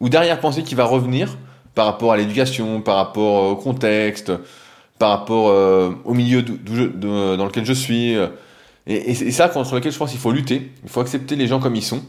[0.00, 1.38] ou derrière-pensée qui va revenir
[1.74, 4.32] par rapport à l'éducation, par rapport au contexte,
[4.98, 8.16] par rapport euh, au milieu dans lequel je suis.
[8.16, 8.28] Euh,
[8.86, 10.72] et, c'est ça contre lequel je pense qu'il faut lutter.
[10.82, 12.02] Il faut accepter les gens comme ils sont.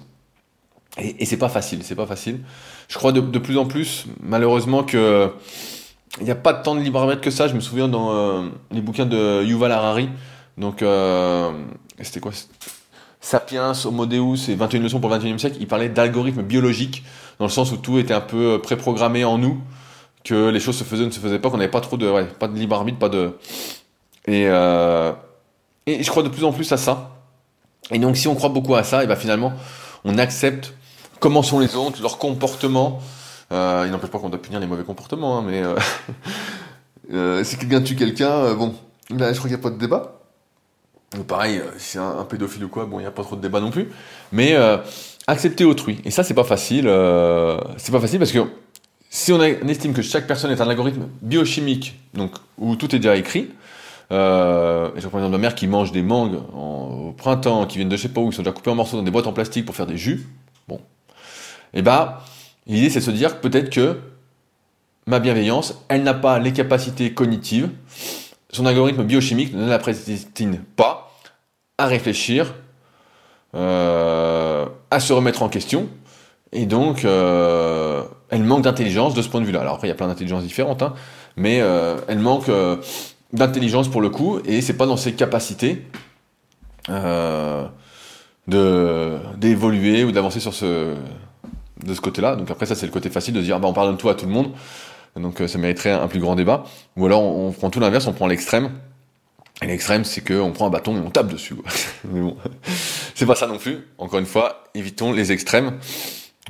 [0.98, 2.40] Et, et c'est pas facile, c'est pas facile.
[2.88, 5.32] Je crois de, plus en plus, malheureusement, que
[6.20, 7.48] il n'y a pas tant de libre arbitre que ça.
[7.48, 10.10] Je me souviens dans euh, les bouquins de Yuval Harari.
[10.58, 10.84] Donc,
[12.00, 12.32] c'était quoi?
[13.20, 15.58] Sapiens, Homo Deus et 21 leçons pour le 21e siècle.
[15.60, 17.04] Il parlait d'algorithmes biologiques,
[17.40, 19.62] dans le sens où tout était un peu préprogrammé en nous
[20.24, 22.24] que les choses se faisaient ou ne se faisaient pas, qu'on n'avait pas trop de,
[22.40, 23.38] pas de libre arbitre, pas de.
[24.28, 25.14] Et, euh,
[25.86, 27.12] et je crois de plus en plus à ça.
[27.92, 29.54] Et donc, si on croit beaucoup à ça, et ben finalement,
[30.06, 30.74] on accepte
[31.20, 33.02] comment sont les autres, leur comportement.
[33.52, 35.76] Euh, il n'empêche pas qu'on doit punir les mauvais comportements, hein, mais euh,
[37.12, 38.74] Euh, si quelqu'un tue quelqu'un, bon,
[39.10, 40.22] là, je crois qu'il n'y a pas de débat.
[41.28, 43.60] pareil, si c'est un, pédophile ou quoi, bon, il n'y a pas trop de débat
[43.60, 43.90] non plus.
[44.32, 44.56] Mais
[45.28, 46.00] accepter autrui.
[46.06, 46.86] Et ça, c'est pas facile.
[47.76, 48.40] c'est pas facile parce que
[49.10, 53.18] si on, estime que chaque personne est un algorithme biochimique, donc où tout est déjà
[53.18, 53.50] écrit,
[54.14, 57.98] euh, je prends exemple ma mère qui mange des mangues au printemps, qui viennent de
[57.98, 59.66] je sais pas où, ils sont déjà coupés en morceaux dans des boîtes en plastique
[59.66, 60.28] pour faire des jus.
[60.68, 60.76] Bon.
[61.74, 62.24] Et eh bah,
[62.68, 63.98] l'idée c'est de se dire peut-être que
[65.08, 67.70] ma bienveillance, elle n'a pas les capacités cognitives,
[68.52, 71.12] son algorithme biochimique ne la prédestine pas
[71.80, 72.54] à réfléchir,
[73.56, 75.90] euh, à se remettre en question,
[76.52, 79.62] et donc euh, elle manque d'intelligence de ce point de vue-là.
[79.62, 80.94] Alors après, il y a plein d'intelligences différentes, hein,
[81.36, 81.56] mais
[82.08, 82.52] elle manque
[83.34, 85.86] d'intelligence pour le coup, et c'est pas dans ses capacités
[88.48, 90.96] de d'évoluer ou d'avancer sur ce
[91.84, 92.36] de ce côté-là.
[92.36, 94.16] Donc après, ça c'est le côté facile de dire, ah bah, on pardonne tout à
[94.16, 94.52] tout le monde.
[95.16, 96.64] Donc euh, ça mériterait un plus grand débat.
[96.98, 98.72] Ou alors on, prend tout l'inverse, on prend l'extrême.
[99.62, 101.56] Et l'extrême, c'est qu'on prend un bâton et on tape dessus.
[102.06, 102.36] Mais bon,
[103.16, 103.88] c'est pas ça non plus.
[103.98, 105.78] Encore une fois, évitons les extrêmes.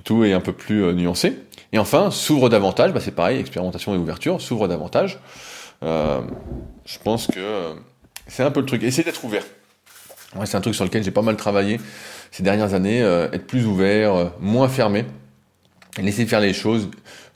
[0.04, 1.38] Tout est un peu plus euh, nuancé.
[1.72, 5.20] Et enfin, s'ouvre davantage, bah c'est pareil, expérimentation et ouverture, s'ouvre davantage.
[5.84, 6.22] Euh,
[6.86, 7.74] je pense que
[8.28, 8.84] c'est un peu le truc.
[8.84, 9.44] Essayez d'être ouvert.
[10.36, 11.80] Ouais, c'est un truc sur lequel j'ai pas mal travaillé
[12.32, 13.00] ces dernières années.
[13.00, 15.06] être plus ouvert, moins fermé.
[16.02, 16.90] Laisser faire les choses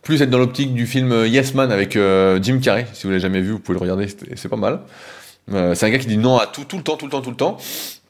[0.07, 2.87] plus être dans l'optique du film euh, Yes Man avec euh, Jim Carrey.
[2.93, 4.79] Si vous l'avez jamais vu, vous pouvez le regarder, c'est pas mal.
[5.51, 7.21] Euh, c'est un gars qui dit non à tout, tout le temps, tout le temps,
[7.21, 7.57] tout le temps.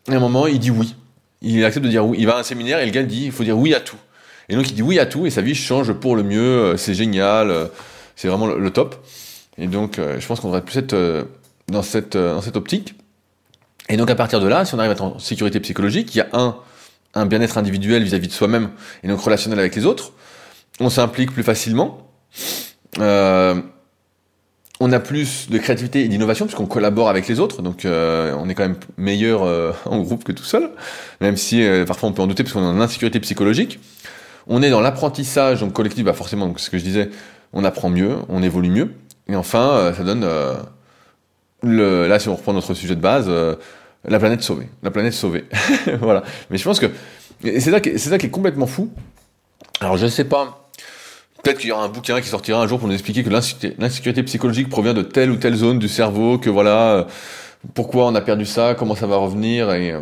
[0.08, 0.96] Et à un moment, il dit oui.
[1.42, 2.18] Il accepte de dire oui.
[2.20, 3.98] Il va à un séminaire et le gars dit il faut dire oui à tout.
[4.48, 6.78] Et donc il dit oui à tout et sa vie change pour le mieux.
[6.78, 7.70] C'est génial.
[8.16, 9.04] C'est vraiment le, top.
[9.58, 11.28] Et donc je pense qu'on devrait plus être
[11.68, 12.96] dans cette dans cette optique.
[13.90, 16.20] Et donc à partir de là, si on arrive à être en sécurité psychologique, il
[16.20, 16.58] y a un
[17.14, 18.70] un bien-être individuel vis-à-vis -vis de soi-même
[19.04, 20.12] et donc relationnel avec les autres
[20.80, 22.10] on s'implique plus facilement.
[23.00, 23.56] Euh,
[24.80, 28.48] on a plus de créativité et d'innovation puisqu'on collabore avec les autres, donc euh, on
[28.48, 30.70] est quand même meilleur euh, en groupe que tout seul,
[31.20, 33.80] même si parfois on peut en douter parce qu'on est en insécurité psychologique.
[34.50, 37.10] On est dans l'apprentissage donc collectif, bah forcément, donc ce que je disais,
[37.52, 38.92] on apprend mieux, on évolue mieux,
[39.28, 40.26] et enfin ça donne
[41.64, 43.30] le, là si on reprend notre sujet de base,
[44.08, 45.46] la planète sauvée, la planète sauvée,
[46.02, 46.24] voilà.
[46.50, 46.88] Mais je pense que
[47.44, 48.90] c'est ça, c'est ça qui est complètement fou.
[49.82, 50.68] Alors je sais pas
[51.44, 54.22] Peut-être qu'il y aura un bouquin qui sortira un jour pour nous expliquer que l'insécurité
[54.24, 57.04] psychologique provient de telle ou telle zone du cerveau, que voilà, euh,
[57.74, 59.96] pourquoi on a perdu ça, comment ça va revenir, et,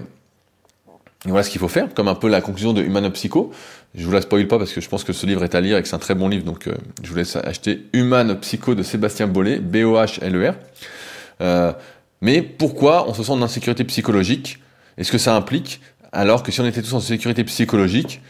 [1.25, 3.51] euh, voilà ce qu'il faut faire, comme un peu la conclusion de Humanopsycho.
[3.93, 5.77] Je vous la spoil pas parce que je pense que ce livre est à lire
[5.77, 8.75] et que c'est un très bon livre, donc euh, je vous laisse acheter Human Psycho
[8.75, 10.55] de Sébastien Bollet, B-O-H-L-E-R.
[12.21, 14.59] mais pourquoi on se sent en insécurité psychologique?
[14.97, 15.81] Est-ce que ça implique
[16.15, 18.21] alors que si on était tous en sécurité psychologique,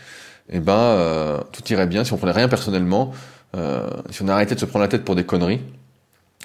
[0.50, 3.12] eh ben, euh, tout irait bien si on prenait rien personnellement,
[3.56, 5.62] euh, si on arrêtait de se prendre la tête pour des conneries,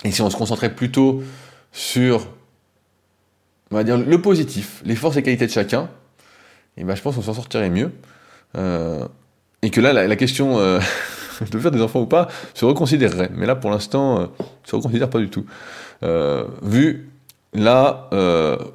[0.04, 1.22] et si on se concentrait plutôt
[1.72, 2.26] sur,
[3.70, 5.88] on va dire, le positif, les forces et qualités de chacun,
[6.80, 7.92] eh ben, je pense qu'on s'en sortirait mieux.
[8.56, 9.06] Euh,
[9.62, 10.58] et que là, la, question
[11.50, 13.30] de faire des enfants ou pas se reconsidérerait.
[13.34, 14.30] Mais là, pour l'instant,
[14.64, 15.44] se reconsidère pas du tout.
[16.62, 17.10] vu
[17.52, 18.08] là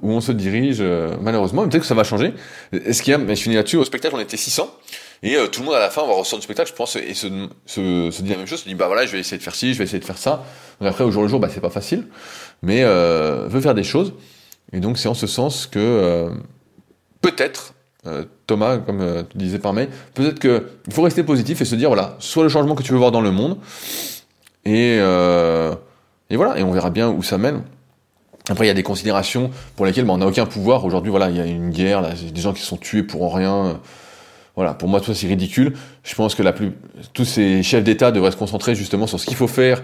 [0.04, 0.84] où on se dirige,
[1.20, 2.34] malheureusement, peut-être que ça va changer.
[2.72, 4.70] Ce qu'il y a, je finis là-dessus, au spectacle, on était 600.
[5.24, 7.14] Et euh, tout le monde à la fin va ressortir du spectacle, je pense, et
[7.14, 7.28] se,
[7.66, 9.74] se, dit la même chose, se dit bah voilà, je vais essayer de faire ci,
[9.74, 10.44] je vais essayer de faire ça.
[10.82, 12.06] Après, au jour le jour, bah c'est pas facile,
[12.62, 14.14] mais euh, veut faire des choses.
[14.72, 16.30] Et donc c'est en ce sens que euh,
[17.22, 17.85] peut-être, euh,
[18.48, 21.90] Thomas, comme tu disais par mail, peut-être que il faut rester positif et se dire
[21.90, 23.58] voilà, soit le changement que tu veux voir dans le monde,
[24.66, 27.64] et, et voilà, et on verra bien où ça mène.
[28.50, 30.86] Après, il y a des considérations pour lesquelles bah, on n'a aucun pouvoir.
[30.86, 33.80] Aujourd'hui, voilà, il y a une guerre, là, des gens qui sont tués pour rien.
[34.56, 35.74] Voilà, pour moi, tout ça, c'est ridicule.
[36.04, 36.74] Je pense que la plus,
[37.14, 39.84] tous ces chefs d'État devraient se concentrer justement sur ce qu'il faut faire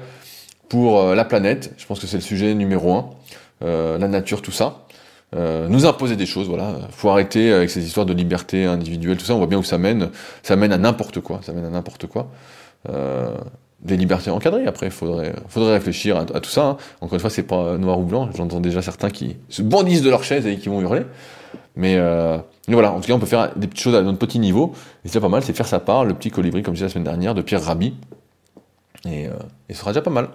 [0.69, 1.73] pour euh, la planète.
[1.77, 3.09] Je pense que c'est le sujet numéro un.
[3.63, 4.85] Euh, la nature, tout ça.
[5.33, 6.75] Euh, nous imposer des choses, voilà.
[6.91, 9.33] Faut arrêter avec ces histoires de liberté individuelle, tout ça.
[9.33, 10.09] On voit bien où ça mène.
[10.43, 11.39] Ça mène à n'importe quoi.
[11.43, 12.29] Ça mène à n'importe quoi.
[12.89, 13.35] Euh,
[13.79, 14.67] des libertés encadrées.
[14.67, 16.65] Après, faudrait, faudrait réfléchir à, tout ça.
[16.65, 16.77] Hein.
[16.99, 18.29] Encore une fois, c'est pas noir ou blanc.
[18.35, 21.03] J'entends déjà certains qui se bandissent de leur chaise et qui vont hurler.
[21.75, 24.19] Mais euh, mais voilà, en tout cas, on peut faire des petites choses à notre
[24.19, 24.73] petit niveau.
[25.03, 26.93] Et c'est pas mal, c'est faire sa part, le petit colibri, comme je disais la
[26.93, 27.95] semaine dernière, de Pierre Rabhi.
[29.05, 29.31] Et, euh,
[29.67, 30.29] et ce sera déjà pas mal.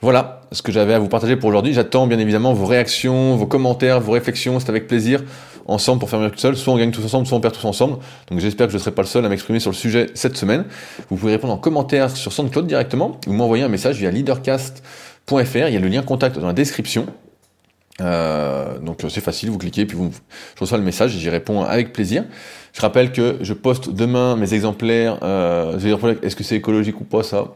[0.00, 1.72] Voilà ce que j'avais à vous partager pour aujourd'hui.
[1.72, 4.60] J'attends bien évidemment vos réactions, vos commentaires, vos réflexions.
[4.60, 5.24] C'est avec plaisir,
[5.66, 6.56] ensemble pour faire mieux tout seul.
[6.56, 7.98] Soit on gagne tous ensemble, soit on perd tous ensemble.
[8.30, 10.36] Donc j'espère que je ne serai pas le seul à m'exprimer sur le sujet cette
[10.36, 10.66] semaine.
[11.10, 15.66] Vous pouvez répondre en commentaire sur SoundCloud directement ou m'envoyer un message via leadercast.fr.
[15.68, 17.06] Il y a le lien contact dans la description.
[18.00, 20.12] Euh, donc c'est facile, vous cliquez, puis vous,
[20.54, 22.24] je reçois le message et j'y réponds avec plaisir.
[22.72, 25.18] Je rappelle que je poste demain mes exemplaires.
[25.24, 27.48] Euh, est-ce que c'est écologique ou pas ça?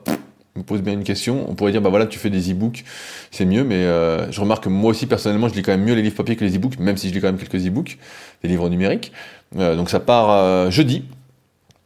[0.56, 1.46] Me pose bien une question.
[1.48, 2.84] On pourrait dire, bah voilà, tu fais des e-books,
[3.30, 5.94] c'est mieux, mais euh, je remarque que moi aussi, personnellement, je lis quand même mieux
[5.94, 7.98] les livres papier que les e-books, même si je lis quand même quelques e-books,
[8.42, 9.12] des livres numériques.
[9.56, 11.04] Euh, donc ça part euh, jeudi.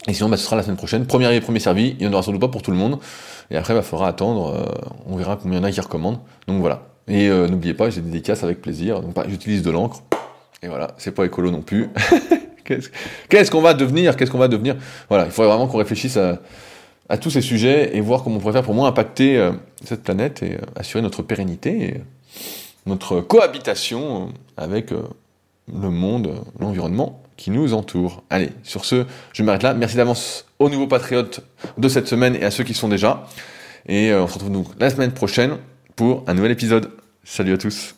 [0.08, 1.06] Et sinon, bah, ce sera la semaine prochaine.
[1.06, 1.96] Premier arrivé, premier servi.
[1.98, 2.98] Il n'y en aura sans doute pas pour tout le monde.
[3.50, 4.72] Et après, il bah, faudra attendre.
[5.06, 6.20] on verra combien il y en a qui recommandent.
[6.46, 6.82] Donc voilà.
[7.08, 9.00] Et n'oubliez pas, j'ai des dédicaces avec plaisir.
[9.00, 10.02] Donc bah, j'utilise de l'encre.
[10.62, 11.88] Et voilà, c'est pas écolo non plus.
[13.28, 14.16] Qu'est-ce qu'on va devenir?
[14.16, 14.76] Qu'est-ce qu'on va devenir?
[15.08, 16.40] Voilà, il faudrait vraiment qu'on réfléchisse à,
[17.08, 19.52] à tous ces sujets et voir comment on pourrait faire pour moins impacter euh,
[19.84, 22.00] cette planète et euh, assurer notre pérennité et euh,
[22.86, 28.22] notre cohabitation avec le monde, l'environnement qui nous entoure.
[28.30, 29.74] Allez, sur ce, je m'arrête là.
[29.74, 31.40] Merci d'avance aux nouveaux patriotes
[31.78, 33.26] de cette semaine et à ceux qui sont déjà.
[33.88, 35.58] Et on se retrouve donc la semaine prochaine
[35.96, 36.92] pour un nouvel épisode.
[37.24, 37.95] Salut à tous.